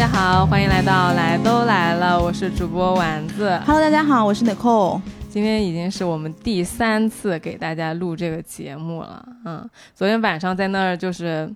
[0.00, 3.60] 家好，欢迎来到来都来了，我是主播丸子。
[3.66, 4.98] Hello，大家好，我是 Nicole。
[5.28, 11.54] 今天已经是我们第三次给大家录这个节目了，嗯，昨天晚上在那儿就是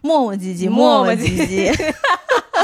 [0.00, 1.92] 磨磨唧唧，磨磨磨唧唧，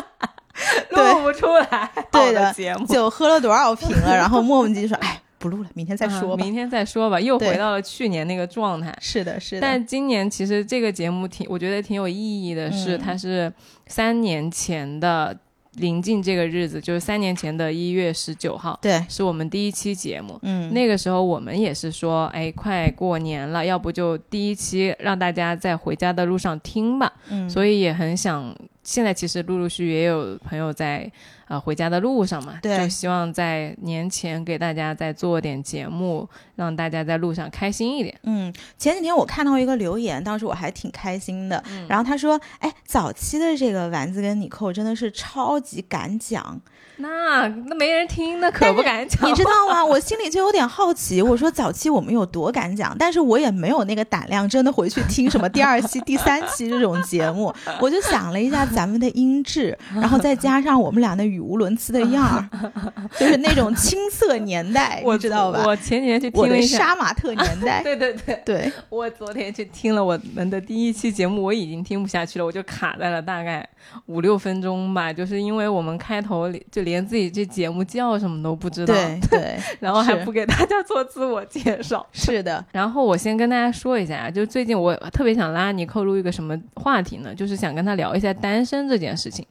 [0.96, 4.08] 录不出来对的节目，酒喝了多少瓶了？
[4.16, 8.96] 然后磨磨唧唧说：“哎，不录了，明天再说明天再说吧，又回到了去年那个状态。
[9.00, 9.60] 是的，是的。
[9.60, 13.52] 但今年其实这个节目挺，我觉得挺有意义的是，嗯它是
[13.86, 15.36] 三年前的
[15.74, 20.36] 临近这个日子，就是三年前的一月十九号，对，是我们第一期节目。
[20.42, 27.12] 嗯，那个时候我们也是说，哎，快过年了，要不就第一期让大家在回家的路上听吧。
[27.30, 28.52] 嗯，所以也很想，
[28.82, 31.08] 现在其实陆陆续续也有朋友在
[31.48, 32.78] 呃回家的路上嘛，对。
[32.78, 36.28] 就希望在年前给大家再做点节目，
[36.58, 38.12] 让大家在路上开心一点。
[38.24, 41.62] 嗯，前几天我看到一个留言，当时我还挺开心的。
[41.70, 46.60] 嗯然后他说：“哎，早期的这个丸子跟你扣真的是超级敢讲，
[46.96, 49.30] 那那没人听，那可不敢讲。
[49.30, 49.84] 你知道吗？
[49.84, 51.22] 我心里就有点好奇。
[51.22, 57.54] 我说早期我们有多敢讲，但是我也没有那个胆量真的回去听什么第二期、第三期这种节目。
[57.80, 62.72] 我就想了一下咱们的音质，然后再加上我们俩那语无伦次的样儿，
[63.18, 65.62] 就是那种青涩年代， 我你知道吧？
[65.64, 67.82] 我前几天去听了一下，杀马特年代。
[67.84, 73.66] 对对对，对，我昨天去听了我们的第一期节目，我已经听不下去了，我就卡在了大概
[74.06, 82.06] 五六分钟吧，就是因为我们开头里就连自己这节目叫什么都不知道，对 对，然后还不给大家做自我介绍。
[82.12, 87.34] 是的， 然后我先跟大家说一下，就最近我特别想拉尼寇录一个什么话题呢？
[87.34, 89.44] 就是想跟他聊一下单身这件事情，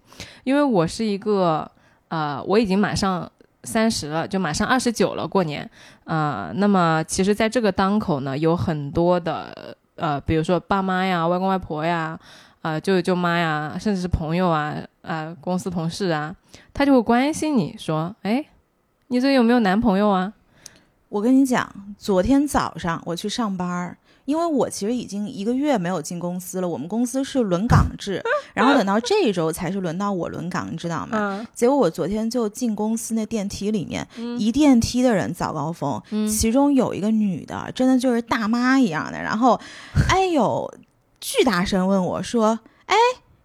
[0.43, 1.69] 因为我是一个
[2.09, 3.29] 呃，我已经马上
[3.67, 5.69] 三十了，就马上二十九了，过年，
[6.05, 12.17] 呃，那么其实在这个当口呢，有很多的呃，比如说爸妈呀、外公外婆呀。
[12.63, 16.35] 呃，舅舅舅妈呀，甚至是朋友啊，啊、公司同事啊，
[16.73, 18.43] 他就会关心你说，哎，
[19.07, 20.33] 你最近有没有男朋友啊？
[21.07, 23.97] 我跟你讲，昨天早上我去上班儿，
[24.27, 26.67] 因为我其实已经一个月没有进公司了。
[26.67, 28.21] 我们公司是轮岗制，
[28.53, 31.17] 然后等到这一周才是轮到我轮岗，你知道吗？
[31.39, 39.57] 嗯结果我昨天就进公司那电梯里面，嗯一电梯的人早高峰，嗯其中有一个女的，真的就是大妈一样的，然后，
[40.11, 40.69] 哎呦，
[41.21, 42.95] 巨大声问我说：“哎，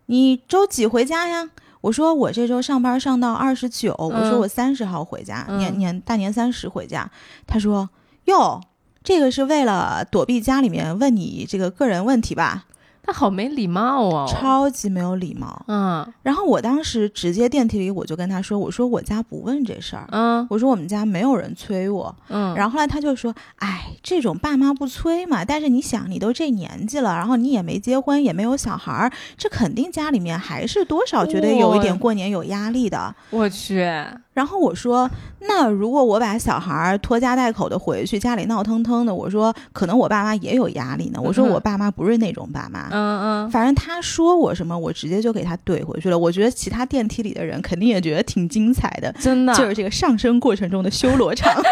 [0.06, 1.48] 你周几回家呀？”
[1.82, 7.10] 我说我这周上班上到二十九，我说嗯我三十号回家，嗯年年大年三十回家。
[7.46, 7.88] 他说
[8.26, 8.60] ：“哟，
[9.04, 12.64] 这个是为了躲避家里面问你这个个人问题吧？
[13.04, 14.28] 他好没礼貌哦。
[14.30, 33.12] 超级没有礼貌。”嗯然后我当时直接电梯里我就跟他说：“我说我家不问这事儿，嗯我说我们家没有人催我。”嗯，然后后来他就说：“哎，这种爸妈不催嘛，但是你想，你都这年纪了，然后你也没结婚，也没有小孩儿，这肯定家里面还是多少觉得有一点过年有压力的。
[33.30, 33.84] 我去，
[34.34, 35.10] 然后我说
[35.46, 41.20] ：“那如果我把小孩儿拖家带口的回去，家里闹腾腾的，我说可能我爸妈也有压力呢。
[41.22, 42.88] 我说我爸妈不是那种爸妈。
[42.90, 46.18] 嗯嗯，反正他说我什么，我直接就给他怼回去了。
[46.18, 51.52] 我觉得其他电梯里的人肯定也觉得挺精彩的，真的，就是这个上升过程中的修罗场。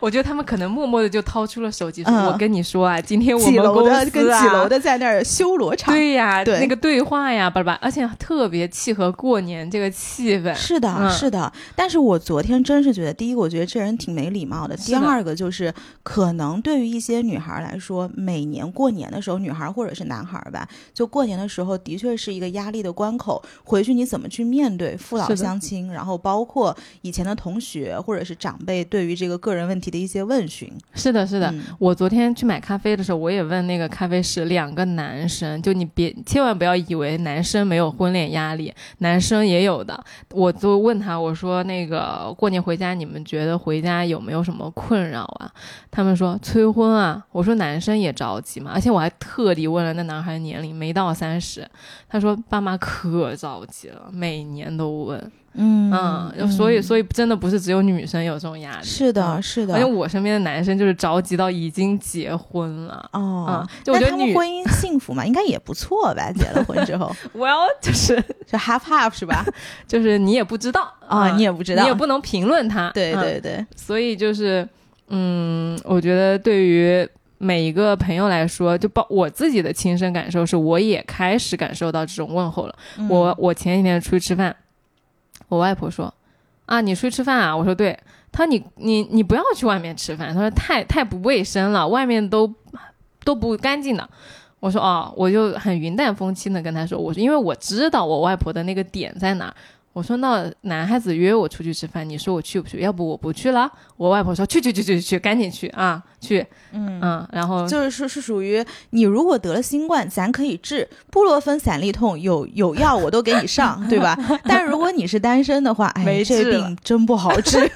[0.00, 5.94] 我觉得他们可能默默的就掏出了手机说：“嗯我跟你说啊，今天我几楼们公的跟司啊，几楼的在那儿修罗 场。
[5.94, 10.54] 对呀，对那个对话呀，巴拉巴拉，而且特别契合过年这个气氛。
[10.54, 11.52] 是的，嗯是的。
[11.76, 15.72] 但是我昨天真是觉得，第一个，我觉得这人挺没礼貌的；第二个，就是
[16.02, 23.42] 可能对于一些女孩来说，每年过年的时候，女孩或者是男孩吧，就过年的时候，的确是一个压力的关口。
[23.64, 30.70] 回去你怎么去面对父老乡亲，然后包括以前的同学或者是长辈对于这个个人问题的一些问询。
[30.94, 31.50] 是的，是的。
[31.50, 40.02] 嗯我昨天去买咖啡的时候，我也问那个咖啡师，两个男生，就你别千万不要以为男生没有婚恋压力，男生也有的。
[40.32, 45.52] 我就问他，我说那个个过年回家，你们觉得回家有没有什么困扰啊？
[45.90, 47.22] 他们说催婚啊。
[47.32, 51.68] 我说男生也着急嘛，而且我还特地问了那男孩年龄，没到三十。
[52.08, 55.32] 他说爸妈可着急了，每年都问。
[55.54, 59.84] 嗯嗯，所以以所以真的不是只有女生有这种压力，是的，嗯是的而且。
[59.84, 63.10] 我身边的男生就是着急到已经结婚了。
[63.12, 66.30] 哦嗯，就我觉得女他们婚姻幸福嘛，应该也不错吧？
[66.32, 68.14] 结了婚之后，， well 就是
[68.46, 69.44] 就 half half 是吧？
[69.88, 74.66] 就是你也不知道啊，嗯你也不知道，你也不能评论他，对嗯对对，所以就是，
[75.08, 77.06] 嗯，我觉得对于
[77.38, 82.74] 每一个朋友来说，就包我自己的亲身感受是，我也开始感受到这种问候了。
[82.98, 84.54] 嗯我我前几天出去吃饭，
[85.50, 86.12] 我外婆说
[86.64, 87.98] ：“啊，你出去吃饭啊？”我说：“对。”
[88.32, 92.54] 她说你你你不要去外面吃饭，她说太太不卫生了，外面都
[93.24, 94.08] 都不干净的。
[94.60, 99.52] 我说哦，我就很云淡风轻的跟她说，我说因为我知道我外婆的那个点在哪，
[99.92, 102.80] 我说那男孩子约我出去吃饭，你说我去不去？
[102.80, 103.70] 要不我不去了。
[103.96, 106.46] 我外婆说去去去去去，赶紧去啊，去。
[106.72, 114.16] 嗯嗯，然后就是是是属于你如果得了新冠，咱可以治布洛芬散利痛，有有药我都给你上，对吧？
[114.44, 117.68] 但如果你是单身的话，哎，这病真不好治。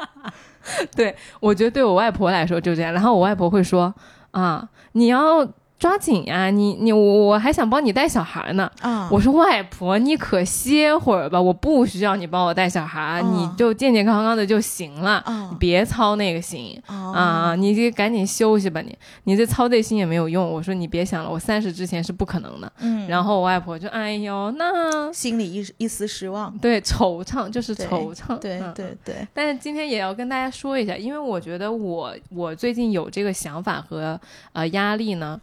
[0.94, 2.92] 对，我觉得对我外婆来说就这样。
[2.92, 3.94] 然后我外婆会说
[4.32, 5.48] 啊，你要。
[5.80, 6.50] 抓紧呀！
[6.50, 8.70] 你你我我还想帮你带小孩呢。
[8.82, 9.08] 啊！
[9.10, 15.24] 我说外婆，你可歇会儿吧，我不需要你帮我带小孩，你就健健康康的就行了。
[15.50, 17.54] 你别操那个心啊！
[17.56, 18.94] 你就赶紧休息吧，你
[19.24, 20.46] 你这操这心也没有用。
[20.46, 22.70] 我说你别想了，我三十之前是不可能的。
[22.80, 23.08] 嗯。
[23.08, 26.54] 然后我外婆就哎呦，那心里一一丝失望。
[26.58, 28.36] 对，惆怅就是惆怅。
[28.36, 29.26] 对对对。
[29.32, 34.20] 但是今天也要跟大家说一下，因为我觉得我我最近有这个想法和
[34.52, 35.40] 呃压力呢。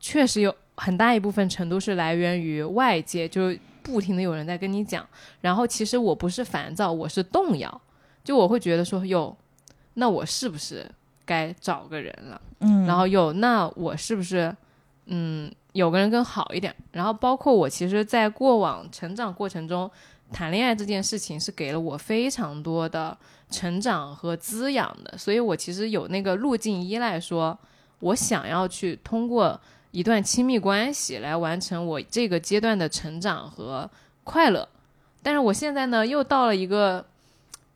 [0.00, 5.06] 确实有很大一部分程度是来源于外界，就不停的有人在跟你讲。
[5.42, 7.80] 然后其实我不是烦躁，我是动摇。
[8.24, 9.36] 就我会觉得说，哟，
[9.94, 10.90] 那我是不是
[11.26, 12.40] 该找个人了？
[12.60, 12.86] 嗯。
[12.86, 14.54] 然后哟，那我是不是
[15.06, 16.74] 嗯有个人更好一点？
[16.92, 19.90] 然后包括我其实，在过往成长过程中，
[20.32, 23.14] 谈恋爱这件事情是给了我非常多的
[23.50, 25.18] 成长和滋养的。
[25.18, 27.58] 所以我其实有那个路径依赖，说
[27.98, 29.60] 我想要去通过。
[29.90, 33.90] 一段亲密关系来完成我这个阶段的成长和
[34.22, 34.68] 快乐，
[35.22, 37.04] 但是我现在呢又到了一个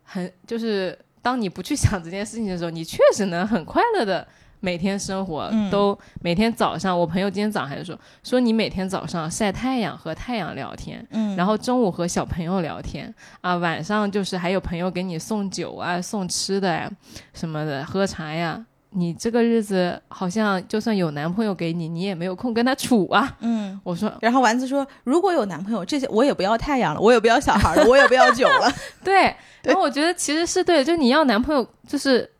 [0.03, 4.25] 很就是当你不去想这件事情的时候，你确实能很快乐的
[4.61, 16.89] 每天生活，都每天早上，我朋友今天早上还说说你每天早上晒太阳和太阳聊天，嗯，然后中午和小朋友聊天啊，晚上就是还有朋友给你送酒啊、送吃的呀
[17.33, 18.65] 什么的，喝茶呀。
[18.97, 23.35] 你这个日子好像就算有男朋友给你，你也没有空跟他处啊。
[23.41, 28.71] 嗯，我说，然后丸子说，如果有男朋友，这些我也不要太阳了，我也不要小孩了，我也不要酒了。
[29.03, 32.31] 对，然后我觉得其实是对，就你要男朋友就是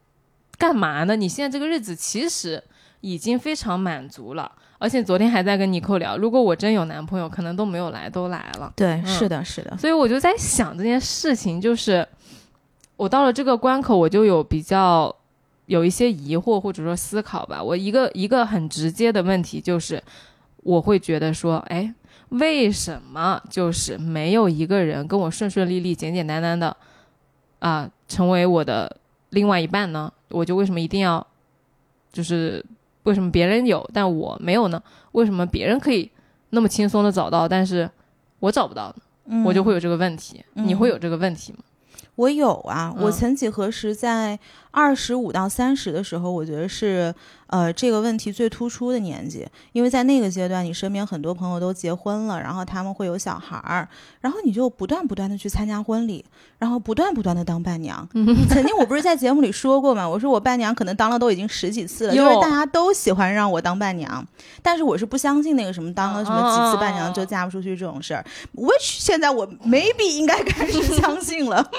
[0.58, 1.18] 干嘛呢？
[1.18, 2.64] 你现在这个日子其实
[3.02, 8.72] 已经非常满足了，而且昨天还在跟尼寇聊，如果我真有男朋友，可能都没有来，都来了。
[8.78, 9.76] 对，是的，是的。
[9.78, 12.08] 所以我就在想这件事情，就是
[12.96, 15.14] 我到了这个关口，我就有比较。
[15.68, 20.02] 有一些疑惑或者说思考吧，我一个一个很直接的问题就是，
[20.58, 21.94] 我会觉得说，哎，
[22.30, 26.76] 为什么就是没有一个人跟我顺顺利利、简简单单的
[27.60, 28.98] 啊成为我的
[29.30, 30.12] 另外一半呢？
[30.30, 31.26] 我就为什么一定要，
[32.12, 32.64] 就是
[33.04, 34.82] 为什么别人有但我没有呢？
[35.14, 36.12] 为什么别人可以
[36.50, 37.90] 那么轻松的找到，但是
[38.40, 38.94] 我找不到
[39.26, 39.44] 呢？
[39.44, 41.60] 我就会有这个问题，你会有这个问题吗？
[42.16, 44.40] 我有啊，我曾几何时在
[44.76, 47.16] 二十五到三十的时候，我觉得是。
[47.48, 53.88] 呃，这个问题最突出的年纪，因为在那个阶段，你身边很多朋友都结婚了，然后他们会有小孩儿，
[54.20, 56.26] 然后你就不断不断的去参加婚礼，
[56.58, 58.06] 然后不断不断的当伴娘。
[58.50, 60.10] 曾经我不是在节目里说过嘛？
[60.10, 64.28] 我说我伴娘可能当了都已经十几次了，因为大家都喜欢让我当伴娘，
[64.64, 68.26] 但是我是不相信那个什么当了什么几次伴娘就嫁不出去这种事儿。
[68.56, 71.70] Which 现在我 maybe 应该开始相信了。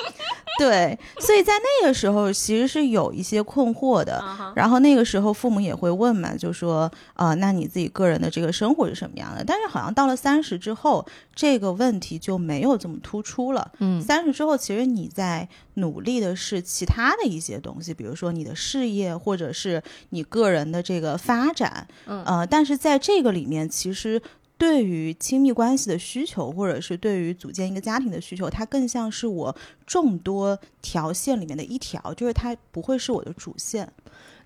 [0.58, 4.25] 对，所以在那个时候其实是有一些困惑的，
[4.55, 5.57] 然后那个时候父母。
[5.66, 9.43] 也会问嘛，就说啊，那你自己个人的这个生活是什么样的？
[9.43, 13.73] 但是好像到了三十之后，这个问题就没有这么突出了。
[13.78, 21.88] 嗯，三十之后，其实你在努力的是其他的一些东西，比如说你的事业，或者是你个人的这个发展。
[22.07, 24.23] 嗯，呃，但是在这个里面，其实
[24.58, 29.54] 对于亲密关系的需求，或者是对于组建一个家庭的需求，它更像是我
[29.86, 33.86] 众多条线里面的一条，就是它不会是我的主线。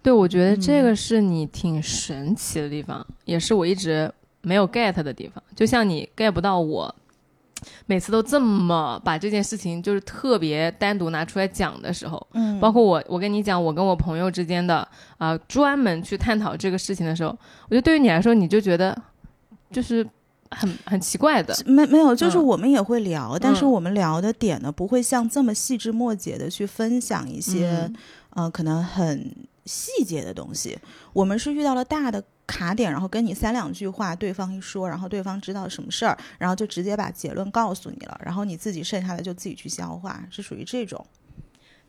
[0.02, 5.42] 对，我觉得这个是你挺神奇的地方，也是我一直没有 get 的地方。
[5.54, 6.94] 就像你 get 不到我，
[7.84, 14.86] 每次都这么把这件事情就是特别单独拿出来讲的时候，嗯，包括我，我跟你讲我跟我朋友之间的
[15.18, 17.28] 啊，专门去探讨这个事情的时候，
[17.68, 18.96] 我觉得对于你来说，你就觉得
[19.70, 20.06] 就是
[20.50, 21.54] 很 很奇怪的。
[21.66, 27.90] 没没有，就是我们也会聊，但是我们聊的点呢，不会像这么细枝末节的去分享一些，
[28.30, 29.34] 呃，可能很。
[29.66, 30.76] 细节的东西，
[31.12, 41.06] 我们是遇到了大的卡点，然后跟你三两句话，对方一说，然后对方知道什么事儿，然后就直接把结论告诉你了，然后你自己剩下的就自己去消化，是属于这种。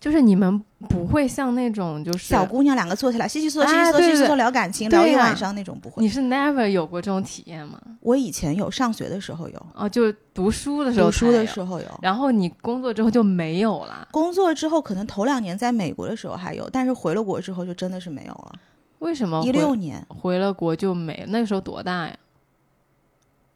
[0.02, 6.02] 就是你们不会像那种就是小姑娘两个坐下来稀稀嗦稀稀稀稀嗦聊感情聊一晚上那种不会。
[6.02, 7.80] 你是 never 有过这种体验吗？
[8.00, 9.66] 我以前有，上学的时候有。
[9.76, 11.06] 哦，就读书的时候。
[11.06, 11.86] 读书的时候有。
[12.02, 14.08] 然后你工作之后就没有了。
[14.10, 18.54] 工作之后可能头两年在美国的时候还有，但是回了国之后就真的是没有了。
[18.98, 19.44] 为什么？
[19.46, 21.24] 一六年回了国就没？
[21.28, 22.16] 那个时候多大呀？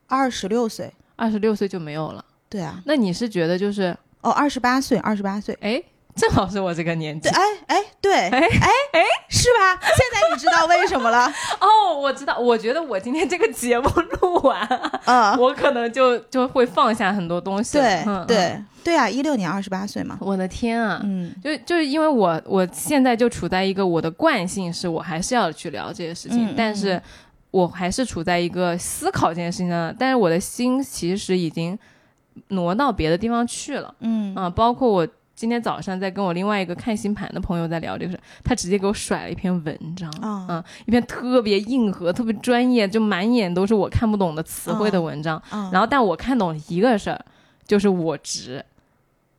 [0.06, 0.94] 二十六岁。
[1.16, 2.24] 二十六岁就没有了。
[2.48, 5.82] 对啊，那你是觉得就是哦，二十八岁，二十八岁，哎，
[6.15, 7.38] 正好是我这个年纪对，。
[7.38, 9.79] 哎哎，对，哎哎哎，是吧？
[9.81, 11.25] 现在你知道为什么了？
[11.60, 13.89] 哦，我知道，我觉得我今天这个节目
[14.22, 14.60] 录完，
[15.05, 17.77] 啊，我可能就就会放下很多东西。
[17.77, 21.01] 对嗯，对嗯对啊，一六年二十八岁嘛，我的天啊！
[21.03, 27.01] 嗯就就是因为我我现在就处在一个我的惯性是我还是要去聊这些事情，嗯嗯但是
[27.51, 31.77] 我还是处在一个思考这件事情上，但是我的心其实已经
[32.50, 33.93] 挪到别的地方去了。
[34.00, 45.38] 嗯啊，包括我今天早上在跟我另外一个看星盘的朋友在聊这个事，他直接给我甩了一篇文章，啊嗯，一篇特别硬核、特别专业，就满眼都是我看不懂的词汇的文章。
[45.50, 47.20] 啊，然后，但我看懂一个事儿，
[47.68, 48.63] 就是我执。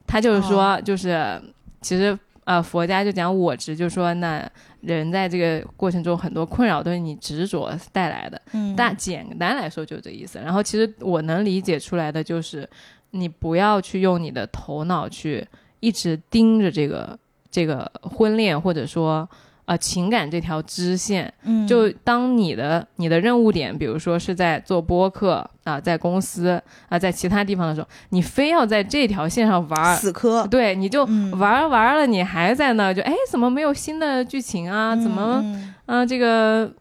[0.07, 1.41] 他就是说，就是
[1.81, 4.49] 其实呃，佛家就讲我执，就说那
[4.83, 8.41] 人在这个过程中很多困扰都是你执着带来的。
[8.53, 10.39] 嗯大简单来说就这意思。
[10.39, 12.69] 然后其实我能理解出来的就是，
[13.11, 15.45] 你不要去用你的头脑去
[15.81, 17.19] 一直盯着这个
[17.51, 19.29] 这个婚恋或者说
[19.65, 21.33] 呃情感这条支线。
[21.43, 29.97] 嗯就当你的你的任务点，比如说是在做播客啊、在公司啊、在其他地方的时候，你非要在这条线上玩儿。
[29.97, 34.95] 死磕，对，你就嗯玩儿玩儿了，你还在那儿就哎，怎么没有新的剧情啊？
[34.95, 36.73] 怎么嗯嗯、这个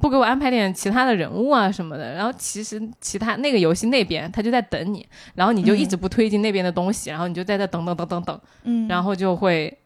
[0.00, 2.14] 不给我安排点其他的人物啊什么的。
[2.14, 9.76] 然后其实其他那个游戏那边他就在等你，然后你就一直不推进那边的东西，然后你就在这等等等等等，嗯，然后就会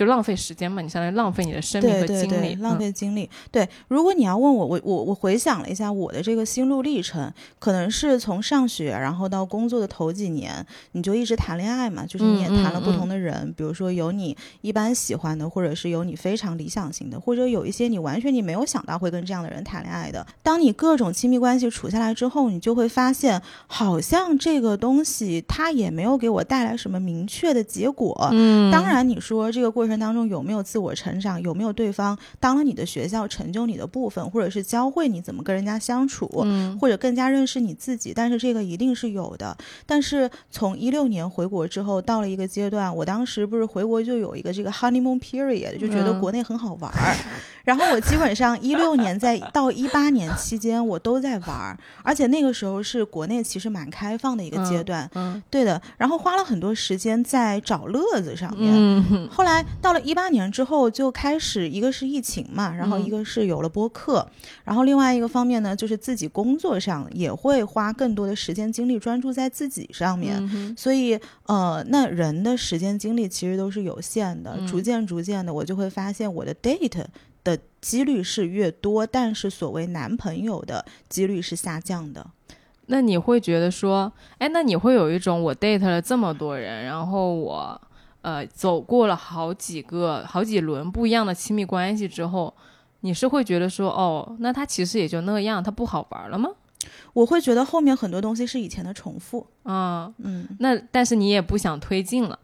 [0.00, 3.28] 就浪费时间嘛，你相当于浪费你的生命和精力，对，浪嗯费精力。
[3.50, 20.26] 对，如果你要问我，我我我回想了一下我的这个心路历程，可能是从上学然后到工作的头几年，你就一直谈恋爱嘛，就是你也嗯谈了不嗯同的人，比如说有你一般喜欢的，或者是有你非常理想型的，或者有一些你完全你没有想到会跟这样的人谈恋爱的。
[20.42, 28.30] 当你各种亲密关系处下来之后，你就会发现，好像这个东西它也没有给我带来什么明确的结果。
[28.32, 39.56] 嗯，当然，你说这个过程当中有没有自我成长，有没有对方当了你的学校成就你的部分，或者是教会你怎么跟人家相处，嗯或者更加认识你自己，但是这个一定是有的。
[39.86, 47.16] 但是从一六年回国之后，到了一个阶段，我当时不是回国就有一个这个 honeymoon period，就觉得嗯国内很好玩儿。
[47.64, 55.80] 然后我基本上一六年在到一八年期间，我都在玩儿，而且那个时候是国内其实蛮开放的一个阶段，嗯对的。
[55.96, 58.72] 然后花了很多时间在找乐子上面。
[58.74, 64.26] 嗯后来到了一八年之后，就开始一个是疫情嘛，然后嗯一个是有了播客，
[64.64, 70.36] 然后另外一个方面呢，就是自己工作上也会花更多的时间精力专注在自己上面。
[70.52, 77.08] 嗯所以，呃，那人的时间精力其实都是有限的，嗯逐渐逐渐的，我就会发现我的 date 的
[77.80, 82.26] 几率是越多，但是所谓男朋友的几率是下降的。
[82.86, 87.80] 那你会觉得说，哎，那你会有一种我 date 了这么多人，然后我
[88.22, 92.52] 呃走过了好几个、好几轮不一样的亲密关系之后，
[93.00, 96.50] 你是会觉得说，哦，那他其实也就那样，他不好玩了吗？
[97.12, 100.48] 我会觉得后面很多东西是以前的重复，啊、嗯。
[100.58, 102.38] 那但是你也不想推进了，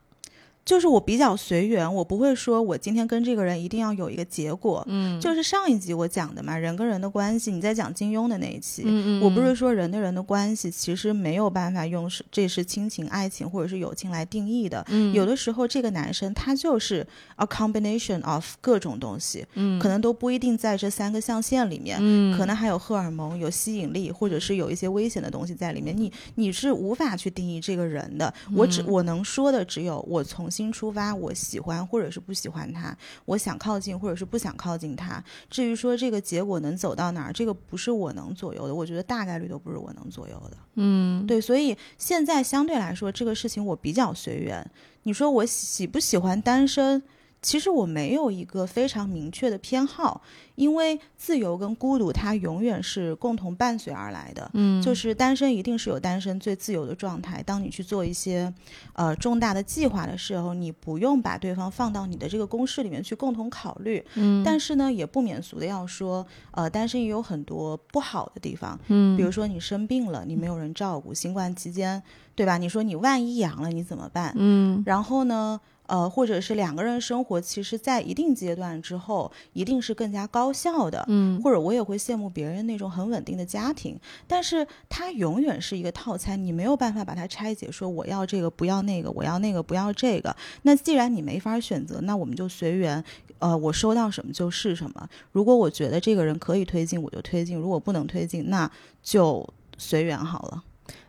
[0.66, 4.85] 就是我比较随缘，我不会说我今天跟这个人一定要有一个结果。
[4.88, 14.85] 嗯，就是上一集我讲的嘛，人跟人的关系，你在讲金庸的那一期，嗯嗯，我不是说人跟人的关系其实没有办法用是这是亲情、爱情或者是友情来定义的。
[14.88, 17.06] 嗯有的时候这个男生他就是
[17.37, 21.96] a combination of 各种东西，嗯可能都不一定在这三个象限里面。
[22.00, 25.96] 嗯可能还有荷尔蒙、有吸引力，或者是有一些危险的东西在里面。
[25.96, 28.35] 你你是无法去定义这个人的。
[28.52, 32.96] 我只嗯我能说的只有我重新出发，我喜欢或者是不喜欢他，
[33.26, 35.22] 我想靠近或者是不想靠近他。
[35.50, 38.75] 至于说这个结果能走到哪儿，这个不是我能左右的。
[38.75, 40.56] 我觉得大概率都不是我能左右的。
[40.76, 44.66] 嗯对，所以现在相对来说，这个事情我比较随缘。
[45.02, 47.02] 你说我喜不喜欢单身？
[47.46, 50.20] 其实我没有一个非常明确的偏好，
[50.56, 54.50] 因为自由跟孤独它永远是共同伴随而来的。
[54.54, 57.40] 嗯，就是单身一定是有单身最自由的状态。
[57.44, 58.52] 当你去做一些
[58.94, 64.04] 呃重大的计划的时候，你不用把对方放到你的这个公式里面去共同考虑。
[64.16, 68.76] 嗯，但是呢，也不免俗的要说，呃，单身也有很多不好的地方。
[68.88, 72.02] 嗯，比如说你生病了，你没有人照顾，新冠期间，
[72.34, 72.58] 对吧？
[72.58, 74.32] 你说你万一阳了，你怎么办？
[74.34, 81.04] 嗯然后呢，呃，或者是两个人生活，其实在一定阶段之后，一定是更加高效的。
[81.08, 90.34] 嗯或者我也会羡慕别人那种很稳定的家庭，但是它永远是一个套餐，你没有办法把它拆解，说我要这个不要那个，我要那个不要这个。
[90.62, 93.02] 那既然你没法选择，那我们就随缘。
[93.38, 95.08] 呃，我收到什么就是什么。
[95.30, 98.70] 如果我觉得这个人可以推进，我就推进；如果不能推进，那
[99.02, 100.64] 就随缘好了。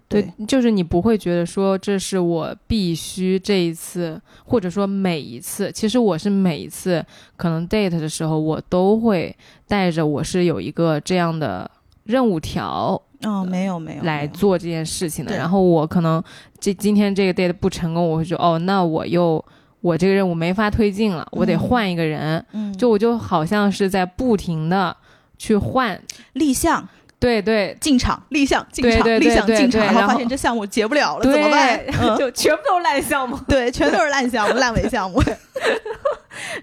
[0.10, 5.70] 对，就是你不会觉得说这是我必须这一次，或者说每一次。
[5.72, 9.36] 其实我是每一次可能 date 的时候，我都会
[9.68, 11.70] 带着我是有一个这样的
[12.06, 13.02] 任务条。
[13.24, 15.36] 哦，没有没有来做这件事情的。
[15.36, 16.24] 然后我可能
[16.60, 19.44] 这今天这个 date 不成功，我会说哦，那我又
[19.82, 22.46] 我这个任务没法推进了，我得嗯换一个人。
[22.54, 24.96] 嗯，就我就好像是在不停的
[25.38, 26.00] 去换，
[26.34, 26.88] 立项
[27.20, 31.80] 对对进场，立项进场，立项进场，然后发现这项目结不了了，怎么办？
[32.02, 33.38] 嗯 就全部都是烂项目。
[33.48, 35.22] 对，全都是烂项目、烂尾项目。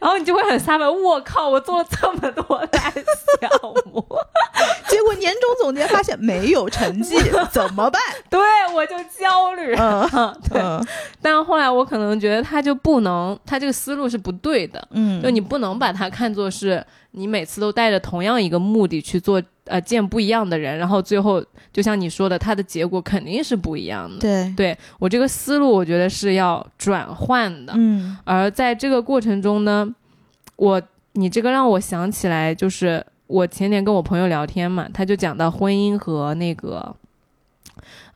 [0.00, 3.50] 然后你就会很纳闷，我靠，我做了这么多单项
[3.92, 4.04] 目，
[4.88, 7.16] 结果年终总结发现没有成绩，
[7.50, 8.00] 怎么办？
[8.30, 8.40] 对
[8.74, 9.74] 我就焦虑。
[9.74, 10.86] 嗯对，嗯
[11.20, 14.86] 但后来我可能觉得他就不能，他这个思路是不对的。
[14.92, 24.18] 嗯，就你不能把它看作是你每次都带着同样一个目的去做，呃，见不一样的人，然后最后就像你说的，他的结果肯定是不一样的。
[24.18, 27.72] 对，对我这个思路，我觉得是要转换的。
[27.76, 29.94] 嗯而在这个过程中呢，
[30.56, 36.94] 我你这个让我想起来，就是我前年跟我朋友聊天嘛，他就讲到婚姻和那个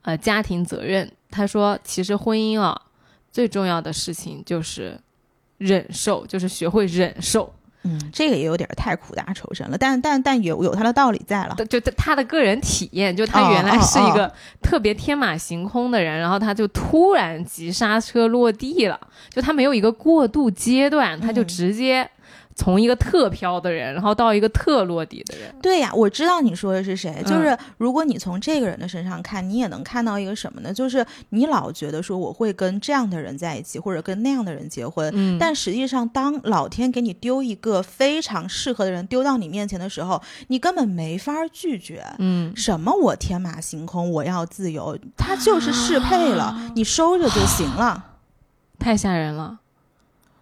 [0.03, 1.11] 呃家庭责任。
[1.31, 2.81] 他说，其实婚姻啊，
[3.31, 4.99] 最重要的事情就是
[5.59, 7.53] 忍受，就是学会忍受。
[7.85, 11.55] 嗯，这个也有点太苦大仇深了，但但但有有他的道理在了。
[11.69, 18.99] 就他他的个人体验，就他哦原来哦是一个特别天马行空的人，然后他就突然急刹车落地了，
[19.31, 21.47] 就他没有一个过渡阶段，他就嗯。
[21.47, 22.09] 直接
[22.59, 25.55] 从一个特飘的人，然后到一个特落地的人。
[25.63, 30.75] 对呀，我知道你说的是谁，嗯就是如果你从这个人的身上看，你也能看到一个什么呢？
[30.75, 42.05] 就是你老觉得说我会跟这样的人在一起，或者跟那样的人结婚，嗯，但实际上，当老天给你丢一个非常适合的人丢到你面前的时候，你根本没法拒绝。
[42.19, 48.05] 嗯，什么我天马行空，我要自由，他就是适配了，啊你收着就行了。
[48.81, 49.61] 太吓人了。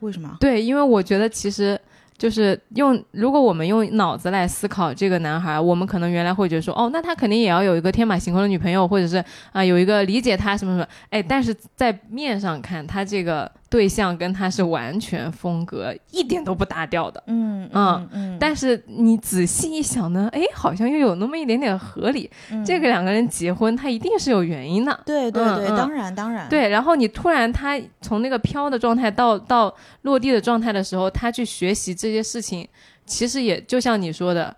[0.00, 0.34] 为什么？
[0.40, 1.78] 对，因为我觉得其实。
[2.16, 17.22] 就是用，如果我们用脑子来思考这个男孩，我们可能原来会觉得说，哦，那他肯定也要有一个天马行空的女朋友，或者是啊、有一个理解他什么什么，哎，但是在面上看，他这个对象跟他是完全风格一点都不搭调的。
[17.26, 22.30] 嗯嗯嗯，但是你仔细一想呢，哎，好像又有那么一点点合理。
[22.50, 25.00] 嗯这个两个人结婚，他一定是有原因的。
[25.04, 32.66] 对对对，当然当然，对，然后你突然他从那个飘的状态到到落地的状态的时候，他去学习这些事情，
[33.04, 34.54] 其实也就像你说的，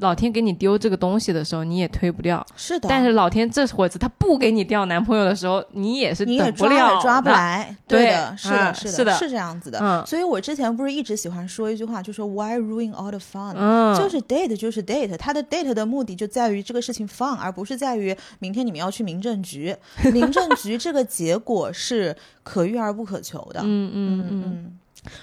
[0.00, 2.46] 老天给你丢这个东西的时候，你也推不掉。
[2.54, 2.88] 是的。
[2.88, 7.28] 但是老天这会子他不给你掉男朋友的时候，你也是你也等不抓了也抓不。
[7.30, 9.78] 来，对的，是的，嗯是是的是这样子的。
[9.80, 19.74] 嗯所以我之前不是一直喜欢说一句话，就说 Why ruin all the fun？、嗯，就是 date 就是 date，它的 date 的目的就在于这个事情 fun，而不是在于明天你们要去民政局。
[20.12, 23.60] 民政局这个结果是可遇而不可求的。
[23.62, 24.78] 嗯嗯嗯，嗯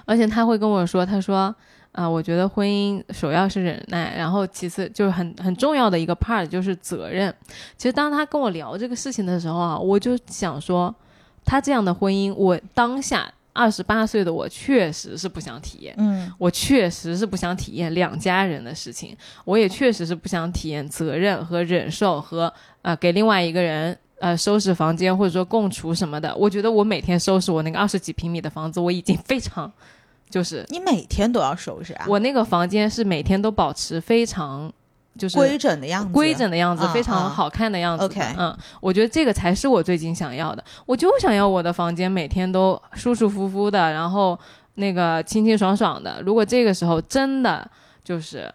[0.06, 1.56] 而且他会跟我说，他说。
[1.96, 7.34] 啊、我觉得婚姻首要是忍耐，然后其次就是很很重要的一个 part 就是责任。
[7.78, 10.94] 其实当他跟我聊这个事情的时候啊，我就想说，
[11.46, 23.98] 他这样的婚姻，我当下二十八岁的我确实是不想体验，嗯我确实是不想体验两家人的事情，我也确实是不想体验责任和忍受和呃给另外一个人。
[24.18, 29.70] 呃，收拾房间或者说共处什么的，我觉得我每天收拾我那个二十几平米的房子，我已经非常，
[30.36, 34.70] 就是你每天都要收拾啊，我那个房间是每天都保持非常
[35.18, 38.14] 就是规整的样子，规整的样子，嗯非常嗯好看的样子的。
[38.14, 40.62] OK 嗯，我觉得这个才是我最近想要的。
[40.86, 44.38] 我就想要我的房间每天都舒舒服服的，然后
[44.74, 46.22] 那个清清爽爽的。
[46.22, 47.66] 如果这个时候真的
[48.04, 48.54] 就是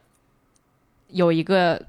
[1.09, 1.81] 有一个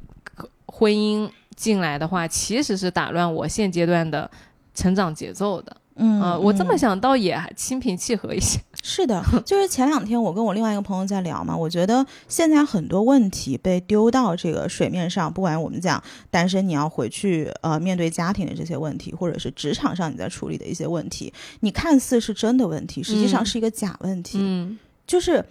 [0.68, 4.32] 婚姻进来的话，其实是打乱我现阶段的
[4.74, 5.76] 成长节奏的。
[5.96, 8.60] 嗯，呃我这么嗯想倒也还心平气和一些。
[8.84, 24.38] 是的，就是前两天我跟我另外一个朋友在聊嘛，我觉得现在很多问题被丢到这个水面上，不管我们讲单身你要回去呃面对家庭的这些问题，或者是职场上你在处理的一些问题，你看似是真的问题，实际上嗯是一个假问题。
[24.42, 25.44] 嗯就是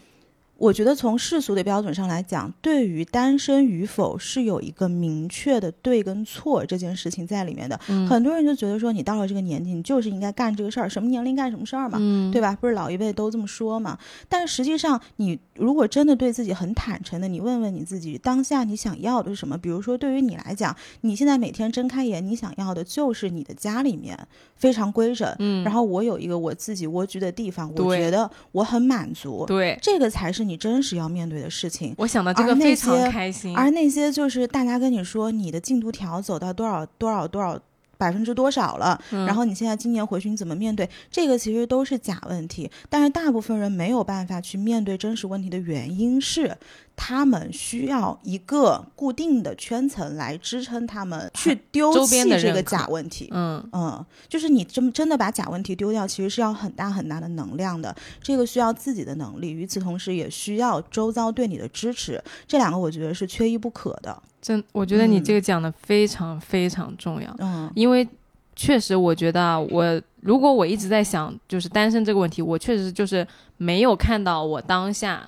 [0.61, 7.81] 我觉得从世俗的标准上来讲，对于单身与否是有一个明确的对跟错这件事情在里面的。
[7.89, 11.97] 嗯很多人就觉得说，你到了这个年纪，你就是应该干这个事儿，什么年龄干什么事儿嘛。
[11.99, 12.55] 嗯，对吧？
[12.61, 13.97] 不是老一辈都这么说嘛？
[14.29, 19.57] 但实际上，你如果真的对自己很坦诚的，你问问你自己，当下你想要的是什么？
[19.57, 24.19] 比如说，对于你来讲，你现在每天睁开眼，你想要的就是你的家里面
[24.57, 29.47] 非常规整，嗯，然后我有一个我自己蜗居的地方，我觉得我很满足。
[29.47, 29.79] 对。
[29.81, 31.95] 这个才是你真实要面对的事情。
[31.97, 37.57] 我想到这个非常些开心，而那些就是大家跟你说你的进度条走到多少多少多少
[37.97, 40.89] 百分之多少了，嗯然后你现在今年回去你怎么面对？
[41.11, 46.57] 这个其实都是假问题，但是大部分人没有办法去面对真实问题的原因是。
[47.03, 53.27] 他们需要一个固定的圈层来支撑他们去丢周弃这个假问题。
[53.33, 57.97] 嗯嗯，就是你真真的把假问题丢掉，其实是要很大很大的能量的。
[58.23, 62.23] 这个需要自己的能力，与此同时也需要周遭对你的支持。
[62.47, 64.23] 这两个我觉得是缺一不可的。
[64.43, 68.07] 真，我觉得你嗯这个讲的非常非常重要，嗯因为
[68.55, 75.27] 确实我觉得啊，我如果我一直在想就是单身这个问题，我确实就是没有看到我当下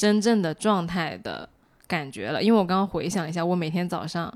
[0.00, 1.46] 真正的状态的
[1.86, 2.42] 感觉了。
[2.42, 4.32] 因为我刚刚回想一下，我每天早上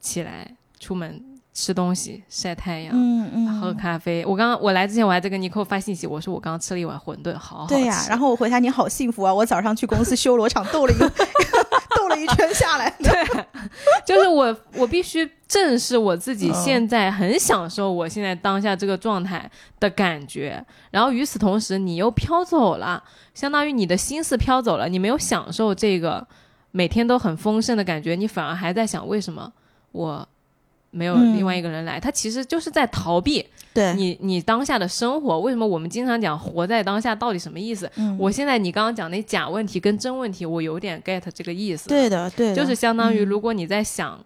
[0.00, 0.50] 起来
[0.80, 1.22] 出门
[1.54, 2.92] 吃东西、晒太阳。
[2.92, 4.26] 嗯嗯，喝咖啡。
[4.26, 7.74] 我刚刚我来之前，我还在跟尼寇发信息，我说我刚刚吃了一碗馄饨，好好吃。
[7.76, 9.32] 对呀、然后我回他你好幸福啊！
[9.32, 11.24] 我早上去公司修罗场斗了一个斗
[12.10, 12.94] 了一圈下来。
[12.98, 13.46] 对
[14.04, 26.26] 就是我，我必须正视我自己嗯现在很享受我现在当下这个状态的感觉，然后与此同时，你又飘走了，相当于你的心思飘走了，你没有享受这个
[26.72, 29.52] 每天都很丰盛的感觉，你反而还在想为什么
[29.92, 30.28] 我
[30.90, 35.40] 没有嗯另外一个人来，他其实就是在逃避对，你你当下的生活。
[35.40, 37.90] 为什么我们经常讲活在当下到底什么意思？
[37.96, 41.88] 嗯我现在你刚刚讲那假问题跟真问题，我有点 get 这个意思。
[41.88, 44.18] 对的对的，就是相当于，嗯如果你在想，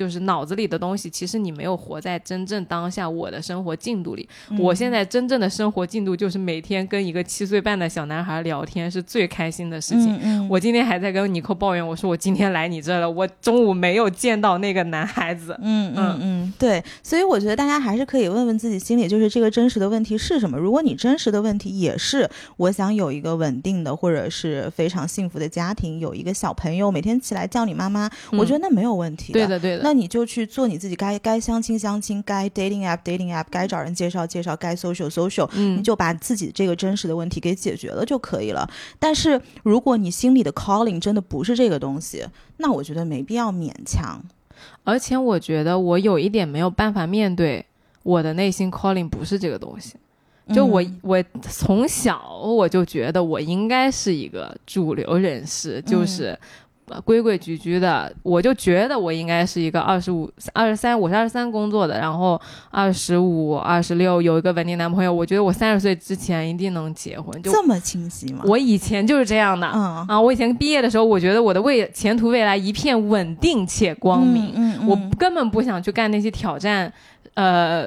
[0.00, 4.26] 就是脑子里的东西，其实你没有活在真正当下我的生活进度里。
[4.48, 10.14] 嗯我现在真正的生活进度就是每天跟一个七岁半的小男孩聊天，是最开心的事情。
[10.14, 15.54] 嗯嗯我今天还在跟尼克抱怨，我说我今天来你这了，我中午没有见到那个男孩子。
[15.60, 20.56] 嗯嗯嗯，对，所以我觉得大家还是可以问问自己心里，就是这个真实的问题是什么。
[20.56, 29.82] 如果你真实的问题也是我想有一个稳定的或者是非常幸福的家庭，有一个小朋友每天起来叫你妈妈，我觉得那没有问题对的，对的。
[29.90, 38.70] 那你就去做你自己该该相亲相亲，该 dating app dating app，该找人介绍介绍，该 social social，你嗯，就把自己这个真实的问题给解决了就可以了。
[39.00, 42.24] 但是如果你心里的 calling 真的不是这个东西，
[42.58, 44.22] 那我觉得没必要勉强。
[44.84, 47.66] 而且我觉得我有一点没有办法面对
[48.04, 49.96] 我的内心 calling 不是这个东西。
[50.54, 56.38] 就我嗯我从小我就觉得我应该是一个主流人士，就是呃
[57.04, 58.10] 规规矩矩的。
[58.22, 65.12] 我就觉得我应该是一个二十五、二十三，我是二十三工作的，然后二十五、二十六有一个稳定男朋友。
[65.12, 67.42] 我觉得我三十岁之前一定能结婚。
[67.42, 68.42] 就这么清晰吗？
[68.46, 69.66] 我以前就是这样的。
[69.74, 74.52] 嗯啊，我以前毕业的时候，我觉得我的未前途未来一片稳定且光明。
[74.56, 76.90] 嗯嗯我根本不想去干那些挑战，
[77.34, 77.86] 呃，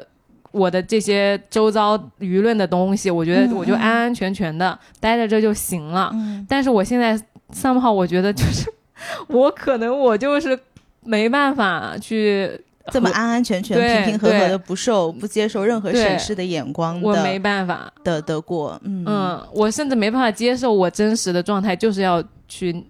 [0.51, 3.09] 我的这些周遭舆论的东西。
[3.09, 6.11] 我觉得嗯我就嗯安安全全的待在这就行了。
[6.13, 7.19] 嗯但是我现在
[7.51, 8.71] somehow 我觉得就是
[9.27, 10.57] 我可能我就是
[11.03, 12.49] 没办法去
[12.91, 22.83] 这么安安全全、平平和和的，不受不接受任何对审视的眼光我没办法，的得过，嗯嗯，我甚至没办法接受我真实的状态，就是要去。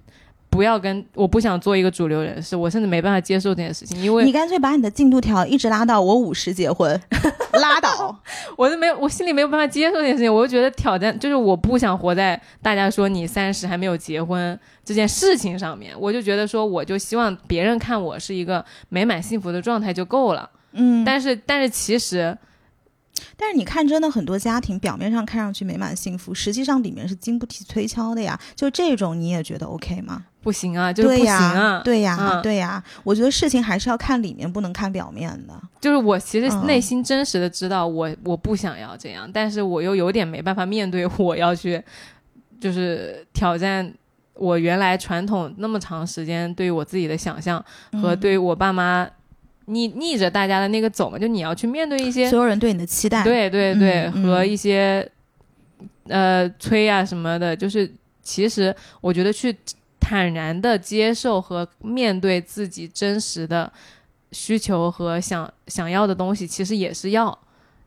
[0.54, 7.02] 不要跟我不想做一个主流人士，我甚至没办法接受这件事情，因为你干脆把你的进度条一直拉到我五十结婚，
[7.60, 8.16] 拉倒。
[8.56, 20.48] 我就没有，我心里没有办法接受这件事情，我就觉得挑战就是我不想活在大家说你三十还没有结婚这件事情上面，我就觉得说我就希望别人看我是一个美满幸福的状态就够了。
[20.74, 22.38] 嗯，但是但是其实
[23.38, 28.40] 但是你看，真的很多家庭表面上看上去美满幸福，实际上里面是经不起推敲的呀。
[28.56, 30.26] 就这种你也觉得 OK 吗？
[30.42, 32.84] 不行啊，就是不行呀啊，，对呀，嗯对呀。
[33.04, 35.54] 我觉得事情还是要看里面，不能看表面的。
[35.80, 41.82] 就是我其实嗯内心真实的知道我我不想要这样，但是我又有点没办法面对我要去
[42.60, 43.94] 就是挑战。
[44.36, 47.64] 我原来传统那么长时间对于我自己的想象
[48.02, 49.08] 和嗯对于我爸妈
[49.66, 55.10] 逆逆着大家的那个走嘛，就你要去面对一些所有人对你的期待，对对对、和一些
[56.08, 57.90] 呃催啊什么的，就是
[58.22, 59.56] 其实我觉得去
[60.00, 63.72] 坦然的接受和面对自己真实的
[64.32, 67.38] 需求和想想要的东西，其实也是要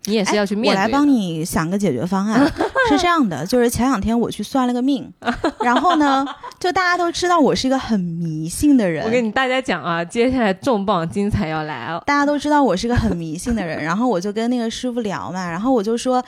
[0.06, 2.44] 你也是要去面我来帮你想个解决方案。
[2.88, 5.12] 是这样的， 就是前两天我去算了个命，
[5.60, 6.24] 然后呢，
[6.58, 12.02] 就大家都知道我是一个很迷信的人，我跟你大家讲啊，接下来重磅精彩要来了。
[12.06, 16.24] 大家都知道我是个很迷信的人，然后我就跟那个师傅聊嘛，然后我就说。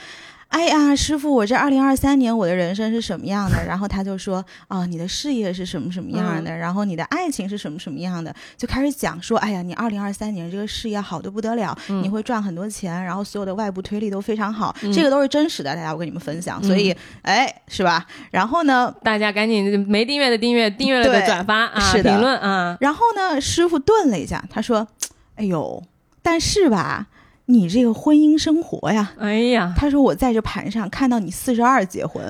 [0.49, 3.63] 哎呀，师傅，我这二零二三年我的人生是什么样的？
[3.65, 6.57] 然后他就说，哦，你的事业是什么什么样的？
[6.57, 8.35] 然后你的爱情是什么什么样的？
[8.57, 18.07] 就开始讲说，哎呀，你二零二三年这个事业好的不得了，嗯你会赚很多钱，然后所有的外部推力都非常好，嗯这个都是真实的，大家我跟你们分享，所以，哎，是吧？
[18.31, 24.89] 然后呢，大家赶紧没订阅的订阅，订阅了的转发啊，评论啊，然后呢，师傅顿了一下，他说
[25.37, 25.83] ：“哎呦，
[26.23, 27.07] 但是吧，
[27.51, 29.13] 你这个婚姻生活呀。
[29.19, 32.23] 哎呀，他说我在这盘上看到你四十二结婚，